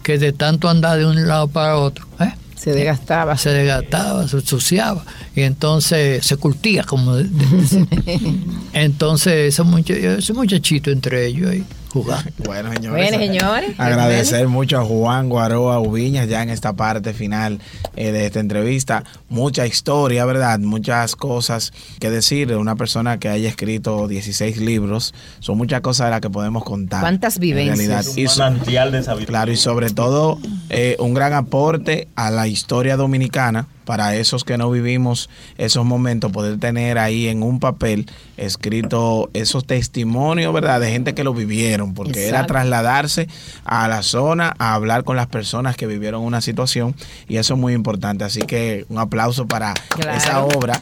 que 0.04 0.18
de 0.18 0.32
tanto 0.34 0.70
andar 0.70 0.98
de 0.98 1.06
un 1.06 1.28
lado 1.28 1.48
para 1.48 1.78
otro 1.78 2.06
¿eh? 2.20 2.32
se 2.56 2.72
desgastaba. 2.74 3.38
se 3.38 3.50
desgastaba, 3.52 4.28
se 4.28 4.38
ensuciaba 4.38 5.04
y 5.36 5.42
entonces 5.42 6.26
se 6.26 6.36
curtía 6.38 6.84
como 6.84 7.16
de- 7.16 7.24
de- 7.26 8.34
entonces 8.74 9.54
ese, 9.54 9.64
mucha- 9.64 9.94
ese 9.94 10.34
muchachito 10.34 10.92
entre 10.92 11.26
ellos 11.28 11.50
ahí 11.52 11.64
jugando 11.92 12.30
Bueno, 12.46 12.72
señores. 12.74 13.10
Bueno, 13.12 13.18
señores. 13.26 13.70
Agradecer 13.78 14.48
mucho 14.48 14.80
a 14.80 14.84
Juan 14.86 15.30
Guaroa 15.30 15.80
Ubiñas 15.80 16.28
ya 16.28 16.42
en 16.44 16.50
esta 16.50 16.74
parte 16.74 17.14
final 17.14 17.60
eh, 17.96 18.12
de 18.12 18.26
esta 18.26 18.40
entrevista. 18.40 19.04
Mucha 19.30 19.66
historia, 19.68 20.26
¿verdad? 20.26 20.60
Muchas 20.60 21.16
cosas 21.16 21.74
que 22.00 22.10
decir 22.10 22.48
de 22.48 22.56
una 22.56 22.76
persona 22.76 23.20
que 23.20 23.30
haya 23.30 23.50
escrito 23.50 24.08
16 24.08 24.58
libros. 24.58 25.14
Son 25.40 25.58
muchas 25.58 25.82
cosas 25.82 26.08
de 26.08 26.12
las 26.12 26.22
que 26.22 26.30
podemos 26.30 26.64
contar. 26.64 27.02
¿Cuántas 27.02 27.36
en 27.36 27.42
vivencias? 27.42 27.78
realidad. 27.78 28.06
Y 28.16 28.24
Un 28.24 28.30
so- 28.30 28.40
manantial 28.44 28.92
de 28.92 29.04
sabiduría. 29.04 29.28
Claro, 29.28 29.52
y 29.52 29.58
sobre 29.58 29.90
todo 29.90 30.40
eh, 30.70 30.96
un 31.00 31.14
gran 31.14 31.34
aporte 31.34 32.08
a 32.16 32.32
la 32.32 32.48
historia 32.48 32.96
dominicana 32.98 33.68
para 33.90 34.16
esos 34.16 34.44
que 34.44 34.56
no 34.56 34.70
vivimos 34.70 35.32
esos 35.58 35.84
momentos, 35.84 36.32
poder 36.32 36.60
tener 36.60 37.00
ahí 37.00 37.28
en 37.28 37.42
un 37.42 37.60
papel 37.60 38.06
escrito 38.38 39.32
esos 39.34 39.66
testimonios, 39.66 40.54
¿verdad? 40.54 40.80
De 40.80 40.92
gente 40.92 41.16
que 41.16 41.24
lo 41.24 41.34
vivieron, 41.34 41.96
porque 41.96 42.28
era 42.28 42.46
trasladarse 42.46 43.28
a 43.66 43.88
la 43.88 44.04
zona, 44.04 44.54
a 44.60 44.76
hablar 44.76 45.04
con 45.04 45.16
las 45.16 45.26
personas 45.26 45.76
que 45.76 45.88
vivieron 45.88 46.22
una 46.22 46.40
situación, 46.40 46.94
y 47.28 47.38
eso 47.38 47.56
es 47.56 47.60
muy 47.60 47.74
importante. 47.74 48.24
Así 48.24 48.42
que 48.44 48.86
un 48.90 49.00
aplauso 49.00 49.48
para 49.48 49.74
Claro. 49.90 50.16
esa 50.16 50.44
obra 50.44 50.80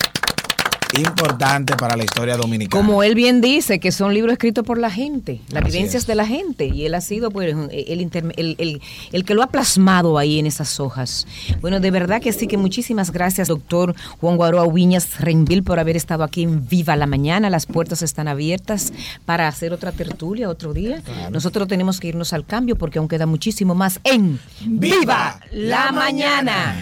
importante 0.94 1.76
para 1.76 1.96
la 1.98 2.04
historia 2.04 2.38
dominicana. 2.38 2.84
Como 2.86 3.04
él 3.04 3.14
bien 3.16 3.42
dice, 3.42 3.80
que 3.80 3.92
son 3.92 4.14
libros 4.14 4.34
escritos 4.34 4.64
por 4.64 4.78
la 4.78 4.90
gente, 4.90 5.42
las 5.50 5.64
Así 5.64 5.72
vivencias 5.74 6.04
es. 6.04 6.08
de 6.08 6.16
la 6.16 6.26
gente, 6.26 6.66
y 6.68 6.86
él 6.86 6.96
ha 6.96 7.02
sido 7.02 7.30
pues, 7.32 7.54
el, 7.54 7.70
el, 7.72 8.56
el- 8.58 8.82
el 9.12 9.26
que 9.26 9.34
lo 9.34 9.44
ha 9.44 9.48
plasmado 9.48 10.18
ahí 10.18 10.40
en 10.40 10.46
esas 10.46 10.80
hojas. 10.80 11.28
Bueno, 11.62 11.80
de 11.80 11.92
verdad 11.92 12.22
que 12.22 12.32
sí, 12.34 12.48
que 12.48 12.58
muchísimas 12.58 13.12
gracias, 13.12 13.48
doctor 13.50 13.96
Juan 14.22 14.38
Guaroa 14.38 14.66
Ubiñas 14.66 15.20
Renvil, 15.20 15.64
por 15.64 15.80
haber 15.80 15.96
estado 15.98 16.24
aquí 16.24 16.44
en 16.44 16.68
Viva 16.68 16.96
la 16.96 17.06
Mañana. 17.06 17.50
Las 17.50 17.66
puertas 17.66 18.02
están 18.02 18.28
abiertas 18.28 18.94
para 19.26 19.48
hacer 19.48 19.74
otra 19.74 19.92
tertulia 19.92 20.50
otro 20.50 20.74
día. 20.74 21.02
Nosotros 21.32 21.68
tenemos 21.68 22.00
que 22.00 22.08
irnos 22.10 22.34
al 22.34 22.46
cambio 22.46 22.76
porque 22.78 23.00
aún 23.00 23.08
queda 23.08 23.26
muchísimo 23.26 23.76
más 23.76 24.00
en 24.04 24.40
Viva 24.66 25.40
la 25.52 25.92
Mañana. 25.92 26.76